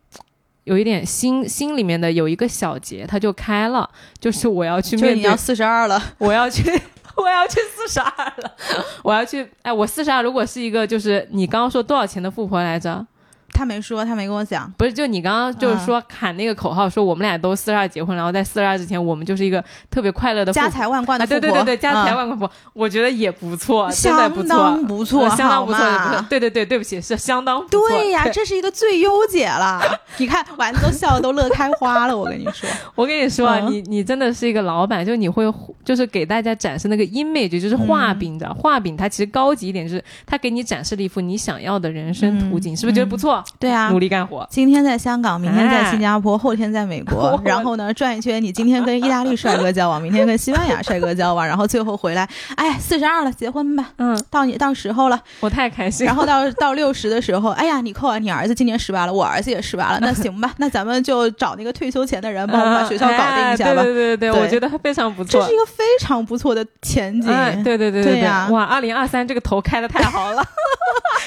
[0.65, 3.89] 有一点心心里面的有一个小结，它就开了，
[4.19, 6.63] 就是我要去面对你要，四十二了， 我要去，
[7.17, 8.55] 我要去四十二了，
[9.03, 13.05] 我要去，哎，我四十二，如果是一个就是你刚刚说多少钱的富婆来着？
[13.53, 14.71] 他没说，他没跟我讲。
[14.77, 27.89] 不是，就你刚刚就是嗯说喊那个口号，说我们俩都四十二结婚，然后在四十二之前，我们就是一个特别快乐的富家财万贯的对对对对，家财嗯万贯富婆，我觉得也不错，真的不错，相当不错呃相当不错，对对对，对不起，是相当不错。
[27.89, 29.81] 对呀，这是一个最优解了。
[30.17, 32.17] 你看，丸子都笑得都乐开花了。
[32.17, 35.43] 我跟你说， 我跟你说你你真的是一个老板，就你会
[35.85, 43.43] 就是给大家展示那个 image，就是画饼的、画饼，它其实高级一点，就是它给你展示了一幅你想要的人生图景，嗯是不是觉得不错？
[43.59, 44.45] 对啊努，力干活。
[44.49, 48.41] 今天在香港，明天在新加坡，后天在美国， 然后呢转一圈。
[48.43, 55.19] 你今天跟意大利帅哥交往， 明天跟西班牙帅哥交往，然后最后回来，哎，四十二了，结婚吧，嗯，到你到时候了。
[55.39, 56.11] 我太开心了。
[56.11, 63.83] 然后到到六十的时候，哎呀，你扣啊，你儿子今年十八了，我儿子也十八了，那行吧， 那咱们就找那个退休前的人帮我们把学校搞定一下吧哎。
[63.83, 65.53] 对对对对，对我觉得非常不错这是。
[65.53, 67.31] 一个非常不错的前景。
[67.31, 70.43] 哎，对对对对对呀哇，二零二三这个头开的太好了，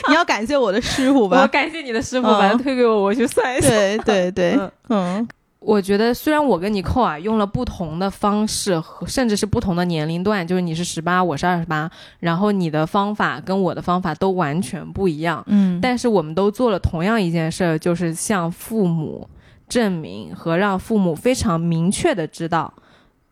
[0.08, 1.48] 你要感谢我的师傅吧我吧。
[1.48, 3.68] 感谢你的师傅，嗯把它推给我，我去算一下。
[3.68, 5.28] 对对 对嗯，嗯。
[5.58, 11.90] 我觉得虽然我跟你扣啊用了不同的方式和甚至是不同的年龄段，就是你是十八，我是二十八，
[12.20, 19.28] 然后你的方法跟我的方法都完全不一样，嗯，但是我们都做了同样一件事儿，就是向父母
[19.68, 22.72] 证明和让父母非常明确的知道，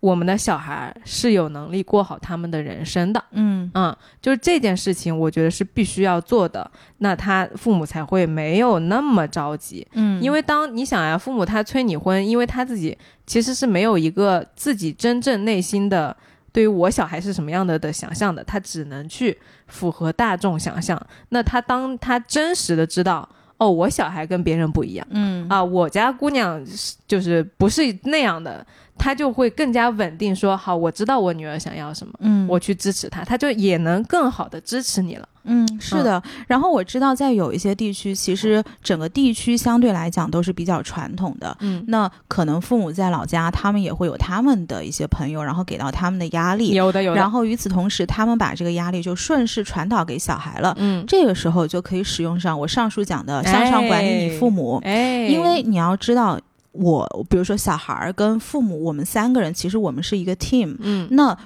[0.05, 3.24] 我们的小孩是有能力过好他们的人生的。
[3.30, 9.86] 嗯嗯，就是这件事情，我觉得是必须要做的，那他父母才会没有那么着急。
[9.94, 12.94] 嗯，因为当你想呀，父母他催你婚，因为他自己
[13.26, 16.14] 其实是没有一个自己真正内心的
[16.52, 19.38] 对于我小孩是什么样的的想象的，他只能去
[19.68, 21.00] 符合大众想象。
[21.30, 23.26] 那他当他真实的知道，
[23.64, 26.62] 哦，我小孩跟别人不一样嗯啊，我家姑娘
[27.08, 28.64] 就是不是那样的，
[28.98, 32.12] 她就会更加稳定说，好，我知道我女儿想要什么。
[32.20, 35.28] 嗯我去支持她，她就也能更好的支持你了。
[35.45, 36.22] 嗯是的。
[36.47, 41.57] 然后我知道在有一些地区，其实整个地区相对来讲都是比较传统的。
[41.61, 46.70] 嗯，那可能父母在老家，他们也会有他们的一些朋友，然后给到他们的压力。
[46.70, 47.20] 有的有的。
[47.20, 50.74] 然后与此同时，他们把这个压力就顺势传导给小孩了。
[50.78, 56.38] 嗯，这个时候就可以使用上我上述讲的向上管理你父母，哎，因为你要知道，
[56.72, 60.76] 我比如说小孩儿跟父母，我们三个人其实我们是一个 team。
[60.80, 61.36] 嗯那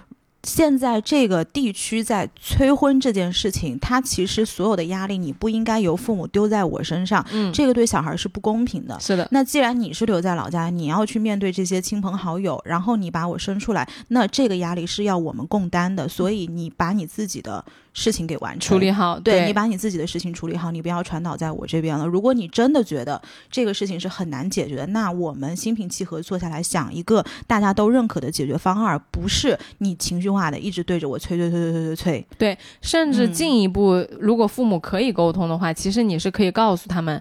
[0.48, 8.98] 现在这个地区在催婚这件事情，它其实所有的压力你不应该由父母丢在我身上，嗯，这个对小孩是不公平的。
[8.98, 16.08] 是的，那既然你是留在老家，你要去面对这些亲朋好友，然后你把我生出来，那这个压力是要我们共担的。
[16.08, 17.62] 所以你把你自己的
[17.98, 22.06] 事情给完成，处理好，对你把你自己的事情处理好，你不要传导在我这边了。
[22.06, 23.20] 如果你真的觉得
[23.50, 32.58] 这个事情是很难解决的，那我们心平气和坐下来想一个大家都认可的解决方案，而不是你情绪化的一直对着我催催催催催催催。
[32.80, 37.20] 甚至嗯进一步，如果父母可以沟通的话，其实你是可以告诉他们。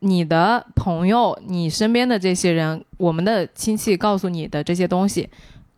[0.00, 5.28] 你的朋友，你身边的这些人，我们的亲戚告诉你的这些东西，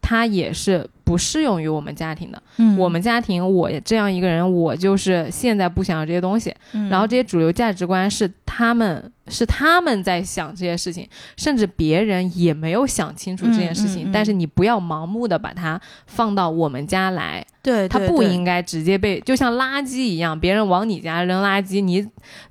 [0.01, 2.43] 它也是不适用于我们家庭的。
[2.57, 2.77] 嗯。
[2.79, 6.89] 我们家庭，我这样一个人，我就是现在不想要这些东西，嗯。
[6.89, 18.09] 然后这些主流价值观是他们是他们在想这些事情，甚至别人也没有想清楚这件事情，嗯嗯嗯但是你不要盲目的把它放到我们家来，对，它对。
[18.09, 22.07] 对不应该直接被就像垃圾一样，别人往你家扔垃圾，你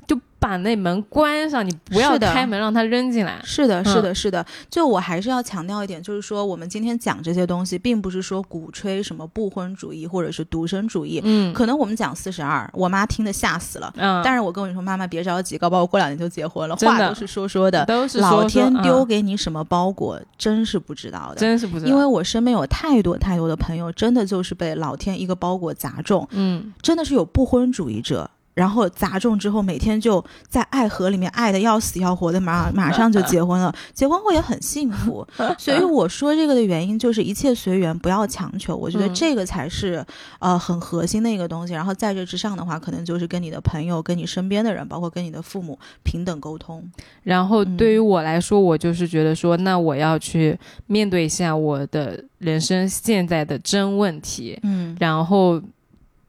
[0.07, 3.39] 就把那门关上，你不要开门让他扔进来。
[3.43, 4.45] 是的，是嗯的，是的。
[4.69, 11.21] 就我还是要强调一点，就是说，我们今天讲这些东西，并不是说鼓吹什么不婚主义或者是独身主义。
[11.23, 13.93] 嗯可能我们讲四十二，我妈听得吓死了。
[13.97, 16.75] 嗯，但是我跟你说，妈妈别着急，搞不好我过两年就结婚了。
[16.77, 21.35] 话都是说说的，都是说说老天丢嗯给你什么包裹，真是不知道的。
[21.35, 28.29] 真是不知道，因为我身边有太多太多的朋友，真的就是被老天一个包裹砸中，嗯真的是有不婚主义者。
[28.53, 35.25] 然后砸中之后，每天就在爱河里面爱的要死要活的，马 马上就结婚了，结婚后也很幸福。
[35.57, 38.75] 所以我说这个的原因就是一切随缘，不要强求。
[38.75, 40.05] 我觉得嗯这个才是、
[40.39, 41.73] 呃很核心的一个东西。
[41.73, 46.83] 然后在这之上的话，可能就是跟你的朋友、跟你身边的人，包括跟你的父母平等沟通。
[47.23, 55.61] 然后嗯对于我来说，我就是觉得说，那我要去面对一下我的人生现在的真问题，嗯然后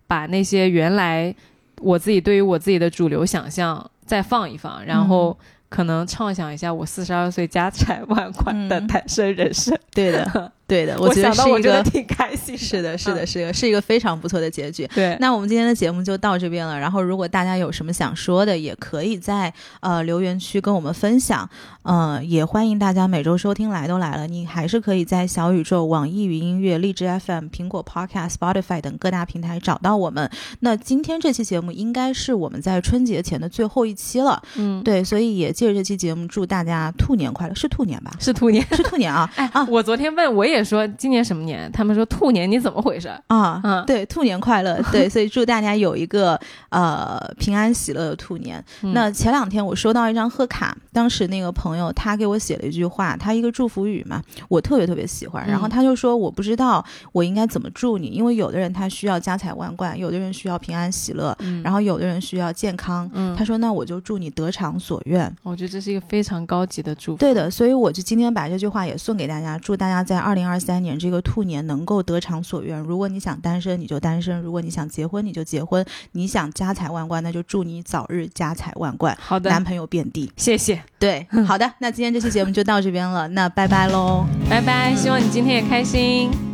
[0.07, 1.35] 把那些原来
[1.81, 5.37] 我自己对于我自己的主流想象再放一放，然后
[5.69, 8.87] 可能畅想一下我四十二岁家财万贯的嗯。
[8.87, 9.79] 单身人生。
[9.93, 11.59] 对的，对的，我觉得想到是一个。
[11.59, 14.89] 我觉得挺开心是的，是的，嗯是的是一个非常不错的结局。
[14.95, 16.79] 对，那我们今天的节目就到这边了。
[16.79, 21.49] 然后，如果大家有什么想说的，也可以在呃留言区跟我们分享。
[21.83, 23.71] 呃，也欢迎大家每周收听。
[23.71, 30.29] 来都来了，你还是可以在小宇宙、网易云音乐、荔枝 FM、苹果 Podcast、Spotify 等各大平台找到我们。
[30.61, 38.13] 那今天这期节目应该是我们在春节前的最后一期了，嗯，对，所以也借着这期节目祝大家兔年快乐，是兔年吧？
[38.19, 38.67] 是兔年。
[38.73, 39.31] 是兔年啊！
[39.37, 43.09] 哎啊我昨天问我也说今年什么年，他们说兔年，你怎么回事？
[43.29, 46.39] 啊，嗯对，兔年快乐， 对，所以祝大家有一个
[46.71, 48.63] 呃平安喜乐的兔年。
[48.83, 55.47] 嗯那前两天我收到一张贺卡，当时那个朋友他给我写了一句话，他一个祝福语嘛，我特别特别喜欢。
[55.47, 63.09] 然后嗯他就说我不知道我应该怎么祝你，因为有的人他需要家财万贯，有的人需要平安喜乐，嗯然后有的人需要健康。
[63.15, 65.35] 嗯他说那我就祝你得偿所愿。
[65.43, 67.19] 我觉得这是一个非常高级的祝福。
[67.19, 72.79] 对的，所以我就今天把这句话也送给大家，祝大家在二零二三年这个兔年能够得偿所愿。
[72.81, 80.31] 如果你想单身，你就单身；如果你想结婚，你就结婚；你想家财万贯，那就祝你早日家财万贯，好的，男朋友遍地。
[80.37, 84.27] 谢谢，对，好的，那今天这期节目就到这边了，那拜拜喽。
[84.49, 86.50] 拜拜，希望你今天也开心。